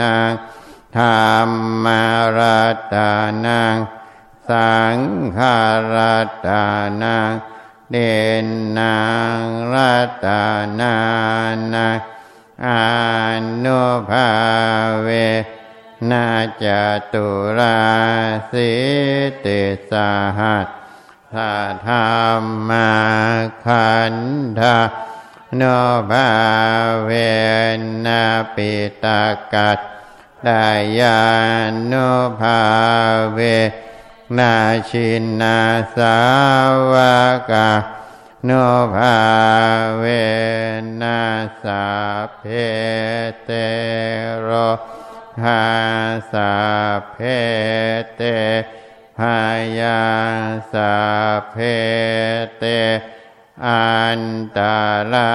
[0.00, 0.32] นัง
[0.96, 1.04] ธร
[1.48, 1.50] ร
[1.84, 2.04] มา
[2.38, 2.62] รั
[2.94, 3.12] ตา
[3.46, 3.76] นัง
[4.50, 4.98] สัง
[5.36, 5.58] ขา
[5.94, 6.66] รัตา
[7.02, 7.32] นัง
[7.90, 7.96] เด
[8.44, 8.46] น
[8.78, 8.98] นา
[9.40, 9.42] ง
[9.72, 10.44] รัตา
[10.80, 10.96] นา
[11.74, 11.96] นัง
[12.66, 12.84] อา
[13.64, 14.30] นุภา
[15.02, 15.08] เว
[16.10, 16.26] นา
[16.62, 16.64] จ
[17.12, 17.26] ตุ
[17.58, 17.80] รา
[18.50, 18.72] สิ
[19.44, 19.92] ติส
[20.38, 20.66] หัส
[21.32, 21.54] สะ
[21.86, 21.94] ธร
[22.42, 22.90] รมา
[23.64, 24.14] ขัน
[24.58, 24.76] ธา
[25.56, 25.62] โน
[26.10, 26.28] ภา
[27.04, 27.10] เว
[28.06, 28.22] นา
[28.54, 28.72] ปิ
[29.04, 29.22] ตา
[29.54, 29.78] กัต
[30.48, 30.68] ดา
[30.98, 31.20] ยา
[31.90, 32.10] นุ
[32.40, 32.62] ภา
[33.32, 33.38] เว
[34.38, 34.54] นา
[34.88, 35.58] ชินนา
[35.96, 36.16] สา
[36.90, 36.94] ว
[37.50, 37.70] กา
[38.44, 38.50] โน
[38.94, 39.16] ภา
[39.98, 40.04] เว
[41.00, 41.22] นั
[41.62, 41.86] สา
[42.38, 42.42] เพ
[43.44, 43.50] เต
[44.42, 44.48] โร
[45.42, 45.64] หา
[46.32, 46.52] สา
[47.12, 47.16] เพ
[48.16, 48.22] เต
[49.18, 49.38] พา
[49.80, 50.02] ยา
[50.72, 50.94] สา
[51.50, 51.56] เพ
[52.58, 52.64] เต
[53.66, 54.22] อัน
[54.58, 54.60] ต
[55.12, 55.34] รา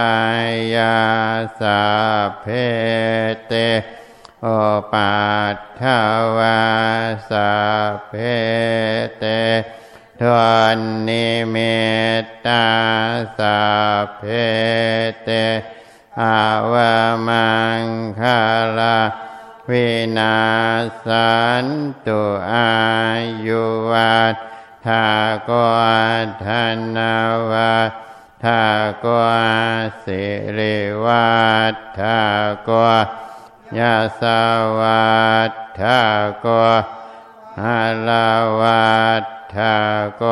[0.76, 0.98] ยา
[1.60, 1.82] สา
[2.42, 2.46] เพ
[3.48, 3.54] เต
[4.44, 4.48] โอ
[4.92, 5.14] ปั
[5.56, 5.82] ตถ
[6.38, 6.62] วา
[7.30, 7.52] สา
[8.08, 8.14] เพ
[9.18, 9.24] เต
[10.20, 10.38] ทว
[10.76, 11.56] นนิเม
[12.22, 12.66] ตตา
[13.38, 13.60] สา
[14.18, 14.22] เพ
[15.24, 15.30] เต
[16.22, 16.40] อา
[16.72, 16.96] วา
[17.28, 17.52] มั
[17.84, 17.86] ง
[18.20, 18.40] คา
[18.78, 19.00] ลา
[19.70, 20.38] วินา
[21.06, 21.32] สั
[21.64, 21.66] น
[22.06, 22.72] ตุอา
[23.46, 24.36] ยุวัฏ
[24.86, 25.06] ทา
[25.50, 25.52] ก
[26.44, 26.46] ธ
[26.96, 26.98] น
[27.52, 27.92] วัฏ
[28.44, 28.64] ทา
[29.04, 29.06] ก
[30.04, 30.24] สิ
[30.58, 31.32] ริวั
[31.74, 32.20] ฏทา
[32.70, 32.72] ก
[33.80, 34.24] ยาส
[34.80, 35.12] วั
[35.50, 36.02] ฏทา
[36.46, 36.48] ก
[37.62, 38.30] ฮาลา
[38.60, 38.92] วั
[39.24, 39.26] ฏ
[39.56, 39.76] ทา
[40.22, 40.24] ก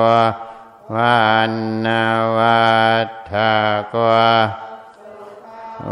[0.93, 1.51] วัน
[1.85, 2.03] นา
[2.37, 2.69] วั
[3.05, 3.51] ฏทา
[3.93, 3.95] ก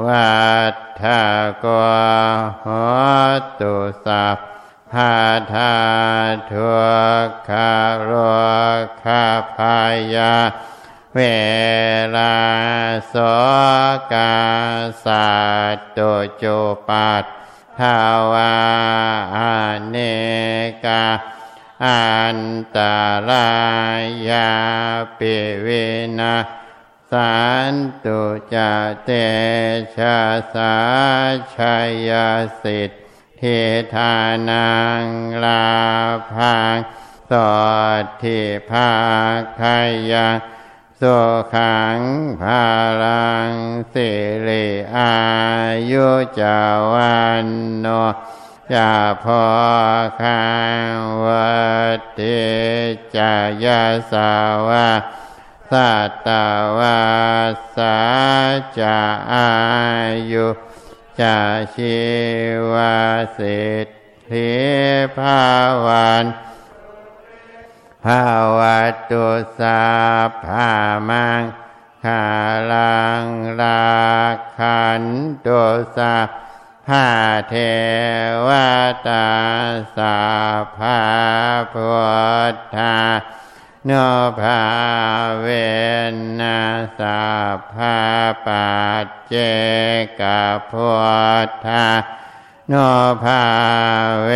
[0.06, 0.38] วั
[0.74, 1.22] ฏทา
[1.64, 1.66] ก
[2.62, 2.68] โห
[3.60, 3.76] ตุ
[4.06, 4.38] สัพ
[4.92, 5.14] พา
[5.54, 5.76] ธา
[6.52, 6.70] ทุ
[7.26, 8.12] กขาโร
[9.04, 9.24] คา
[9.56, 9.78] พา
[10.16, 10.34] ยา
[11.18, 11.24] เว
[12.18, 12.38] ลา
[13.10, 13.16] โส
[14.14, 14.38] กา
[15.06, 15.30] สั
[15.76, 16.00] ตโต
[16.38, 16.46] โจ
[16.88, 17.24] ปัต
[17.80, 17.98] ทา
[18.32, 18.56] วา
[19.90, 19.98] เน
[20.86, 21.06] กา
[21.86, 22.40] อัน
[22.78, 22.80] ต
[23.30, 23.52] รา
[24.30, 24.52] ยา
[25.18, 25.68] ปิเว
[26.20, 26.38] นะ
[27.12, 27.38] สั
[27.72, 27.74] น
[28.04, 28.22] ตุ
[28.54, 28.56] จ
[29.04, 29.10] เต
[29.96, 30.20] ชะ
[30.54, 30.76] สา
[31.56, 31.78] ชั
[32.10, 32.12] ย
[32.62, 32.92] สิท
[33.42, 33.60] ธิ
[33.94, 34.16] ทา
[34.50, 34.70] นั
[35.04, 35.06] ง
[35.44, 35.68] ลา
[36.34, 36.76] พัง
[37.30, 37.52] สอ
[38.02, 38.40] ดทิ
[38.70, 38.92] ภา
[39.60, 39.78] คา
[40.12, 40.38] ยัง
[41.02, 41.20] สุ
[41.56, 42.00] ขัง
[42.42, 42.66] ภา
[43.04, 43.54] ลัง
[43.94, 44.10] สิ
[44.48, 44.68] ริ
[44.98, 45.16] อา
[45.92, 46.08] ยุ
[46.40, 46.60] จา
[46.92, 47.48] วัน
[47.80, 47.88] โน
[48.74, 48.92] จา
[49.24, 49.46] พอ
[50.22, 50.44] คั
[50.92, 50.96] ง
[51.26, 51.58] วั
[52.20, 52.40] ติ
[53.16, 53.34] จา
[53.64, 54.32] ยาสา
[54.68, 54.90] วา
[55.72, 56.28] สัตต
[56.78, 57.02] วา
[57.76, 57.98] สา
[58.80, 59.00] จะ
[59.34, 59.50] อา
[60.32, 60.48] ยุ
[61.20, 61.38] จะ
[61.76, 61.98] ชี
[62.72, 62.98] วา
[63.38, 63.88] สิท
[64.32, 64.52] ธิ
[65.18, 65.44] ภา
[65.86, 66.47] วัน
[68.08, 68.80] ภาวะ
[69.12, 69.26] ตุ
[69.60, 69.82] สา
[70.46, 70.70] ภา
[71.10, 71.42] มัง
[72.04, 72.24] คา
[72.72, 73.26] ลัง
[73.62, 73.88] ลา
[74.58, 75.04] ขัน
[75.46, 75.62] ตุ
[75.98, 76.16] สา
[76.90, 77.08] หา
[77.50, 77.56] เท
[78.48, 78.50] ว
[79.08, 79.28] ตา
[79.96, 80.18] สา
[80.78, 81.00] ภา
[81.74, 81.92] พุ
[82.54, 82.98] ทธา
[83.86, 83.92] โน
[84.40, 84.62] ภา
[85.42, 85.48] เว
[86.40, 86.62] นั
[87.00, 87.22] สา
[87.74, 87.98] ภา
[88.46, 88.70] ปั
[89.06, 89.36] จเจ
[90.20, 90.22] ก
[90.72, 90.92] พุ
[91.48, 91.88] ทธา
[92.70, 92.74] โน
[93.24, 93.44] ภา
[94.24, 94.30] เว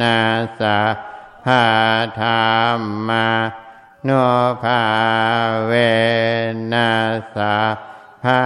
[0.00, 0.18] นั
[0.60, 0.78] สา
[1.44, 1.64] ภา
[2.20, 2.28] ธร
[2.78, 3.28] รมา
[4.04, 4.10] โน
[4.62, 4.82] ภา
[5.66, 5.72] เว
[6.72, 6.92] นั
[7.36, 7.56] สา
[8.24, 8.42] ภา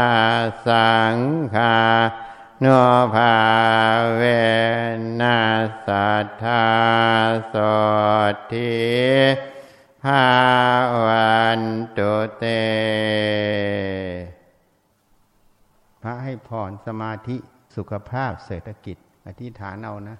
[0.66, 1.16] สัง
[1.54, 1.76] ฆา
[2.60, 2.66] โน
[3.14, 3.34] ภา
[4.16, 4.22] เว
[5.20, 5.38] นั
[5.86, 6.64] สัทธา
[7.48, 7.54] โส
[8.52, 8.76] ทิ
[10.02, 10.26] ภา
[11.06, 11.62] วัน
[11.96, 12.44] ตุเต
[16.02, 17.36] พระให้พรสมาธิ
[17.76, 18.96] สุขภาพเศรษฐกิจ
[19.26, 20.16] อธิษฐานเอานะ